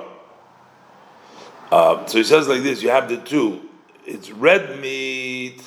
Uh, 1.70 2.04
so 2.06 2.18
he 2.18 2.24
says 2.24 2.48
like 2.48 2.62
this: 2.62 2.82
you 2.82 2.90
have 2.90 3.08
the 3.08 3.16
two. 3.18 3.60
It's 4.04 4.30
red 4.30 4.80
meat 4.80 5.62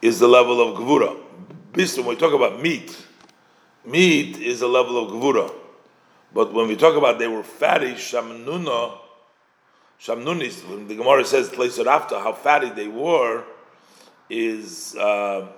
is 0.00 0.18
the 0.18 0.28
level 0.28 0.60
of 0.60 0.78
gvura. 0.78 1.16
When 1.72 2.06
we 2.06 2.16
talk 2.16 2.32
about 2.32 2.60
meat, 2.60 2.96
meat 3.84 4.38
is 4.38 4.62
a 4.62 4.66
level 4.66 5.04
of 5.04 5.10
gvura. 5.12 5.52
But 6.32 6.52
when 6.52 6.68
we 6.68 6.76
talk 6.76 6.96
about 6.96 7.18
they 7.18 7.28
were 7.28 7.42
fatty, 7.42 7.92
shamnuna, 7.94 8.98
shamnunis, 10.02 10.68
when 10.68 10.88
the 10.88 10.96
Gemara 10.96 11.24
says 11.24 11.50
after 11.86 12.18
how 12.18 12.32
fatty 12.32 12.70
they 12.70 12.88
were, 12.88 13.44
is 14.28 14.96
uh, 14.96 15.48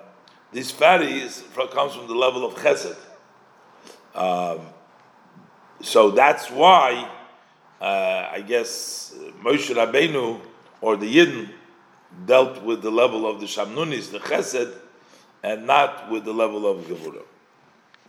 these 0.52 0.72
fatties 0.72 1.42
comes 1.70 1.94
from 1.94 2.06
the 2.06 2.14
level 2.14 2.44
of 2.44 2.54
chesed. 2.54 2.96
Um, 4.14 4.60
so 5.80 6.10
that's 6.10 6.50
why 6.50 7.08
uh, 7.80 8.28
I 8.30 8.42
guess 8.42 9.14
Moshe 9.42 9.74
Rabbeinu 9.74 10.40
or 10.80 10.96
the 10.96 11.16
Yidden 11.16 11.48
dealt 12.26 12.62
with 12.62 12.82
the 12.82 12.90
level 12.90 13.26
of 13.26 13.40
the 13.40 13.46
Shamnunis, 13.46 14.10
the 14.10 14.18
Chesed, 14.18 14.74
and 15.42 15.66
not 15.66 16.10
with 16.10 16.24
the 16.24 16.32
level 16.32 16.66
of 16.66 16.84
Gevurah. 16.86 17.24